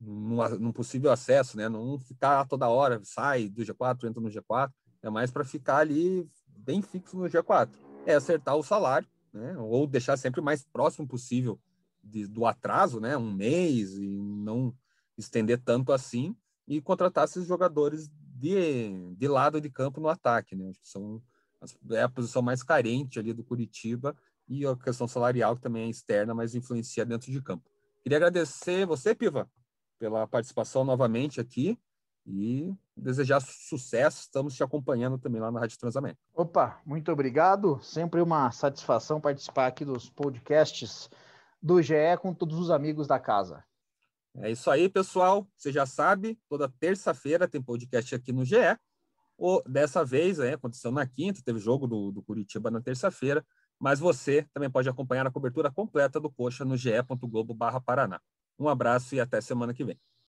numa, 0.00 0.48
num 0.50 0.72
possível 0.72 1.12
acesso, 1.12 1.56
né? 1.56 1.68
Não 1.68 1.98
ficar 1.98 2.46
toda 2.46 2.68
hora, 2.68 3.00
sai 3.04 3.48
do 3.48 3.62
G4, 3.62 4.08
entra 4.08 4.22
no 4.22 4.30
G4, 4.30 4.70
é 5.02 5.10
mais 5.10 5.30
para 5.30 5.44
ficar 5.44 5.78
ali 5.78 6.26
bem 6.46 6.80
fixo 6.80 7.18
no 7.18 7.28
G4. 7.28 7.68
É 8.06 8.14
acertar 8.14 8.56
o 8.56 8.62
salário, 8.62 9.06
né? 9.32 9.56
Ou 9.58 9.86
deixar 9.86 10.16
sempre 10.16 10.40
o 10.40 10.44
mais 10.44 10.64
próximo 10.64 11.06
possível 11.06 11.60
de, 12.02 12.26
do 12.26 12.46
atraso, 12.46 13.00
né? 13.00 13.16
Um 13.16 13.32
mês 13.32 13.94
e 13.98 14.06
não 14.06 14.74
estender 15.16 15.60
tanto 15.60 15.92
assim 15.92 16.36
e 16.66 16.80
contratar 16.80 17.24
esses 17.24 17.46
jogadores 17.46 18.10
de, 18.38 19.14
de 19.16 19.28
lado 19.28 19.60
de 19.60 19.70
campo 19.70 20.00
no 20.00 20.08
ataque, 20.08 20.54
né? 20.54 20.68
Acho 20.68 20.80
que 20.80 20.88
são 20.88 21.22
é 21.90 22.02
a 22.02 22.08
posição 22.08 22.40
mais 22.40 22.62
carente 22.62 23.18
ali 23.18 23.32
do 23.32 23.42
Curitiba 23.42 24.16
e 24.48 24.64
a 24.64 24.76
questão 24.76 25.08
salarial 25.08 25.56
que 25.56 25.62
também 25.62 25.86
é 25.86 25.90
externa, 25.90 26.34
mas 26.34 26.54
influencia 26.54 27.04
dentro 27.04 27.32
de 27.32 27.42
campo. 27.42 27.68
Queria 28.02 28.18
agradecer 28.18 28.86
você, 28.86 29.14
Piva, 29.14 29.50
pela 29.98 30.26
participação 30.26 30.84
novamente 30.84 31.40
aqui 31.40 31.76
e 32.24 32.72
desejar 32.98 33.40
sucesso. 33.40 34.22
Estamos 34.22 34.54
te 34.54 34.62
acompanhando 34.62 35.18
também 35.18 35.40
lá 35.40 35.50
na 35.50 35.60
Rádio 35.60 35.78
Transamérica. 35.78 36.20
Opa, 36.34 36.80
muito 36.84 37.10
obrigado. 37.10 37.78
Sempre 37.82 38.20
uma 38.20 38.50
satisfação 38.50 39.20
participar 39.20 39.66
aqui 39.66 39.84
dos 39.84 40.10
podcasts 40.10 41.08
do 41.62 41.80
GE 41.82 42.16
com 42.20 42.34
todos 42.34 42.58
os 42.58 42.70
amigos 42.70 43.06
da 43.06 43.18
casa. 43.18 43.64
É 44.36 44.50
isso 44.50 44.70
aí, 44.70 44.88
pessoal. 44.88 45.46
Você 45.56 45.72
já 45.72 45.86
sabe, 45.86 46.38
toda 46.48 46.72
terça-feira 46.80 47.48
tem 47.48 47.60
podcast 47.60 48.14
aqui 48.14 48.32
no 48.32 48.44
GE. 48.44 48.56
Ou, 49.36 49.62
dessa 49.66 50.04
vez, 50.04 50.38
é, 50.40 50.54
aconteceu 50.54 50.90
na 50.90 51.06
quinta, 51.06 51.40
teve 51.44 51.58
jogo 51.58 51.86
do, 51.86 52.10
do 52.10 52.22
Curitiba 52.22 52.70
na 52.70 52.80
terça-feira, 52.80 53.44
mas 53.78 54.00
você 54.00 54.44
também 54.52 54.68
pode 54.68 54.88
acompanhar 54.88 55.26
a 55.26 55.30
cobertura 55.30 55.70
completa 55.70 56.18
do 56.18 56.28
Coxa 56.28 56.64
no 56.64 56.76
ge.globo.paraná. 56.76 58.20
Um 58.58 58.68
abraço 58.68 59.14
e 59.14 59.20
até 59.20 59.40
semana 59.40 59.72
que 59.72 59.84
vem. 59.84 59.98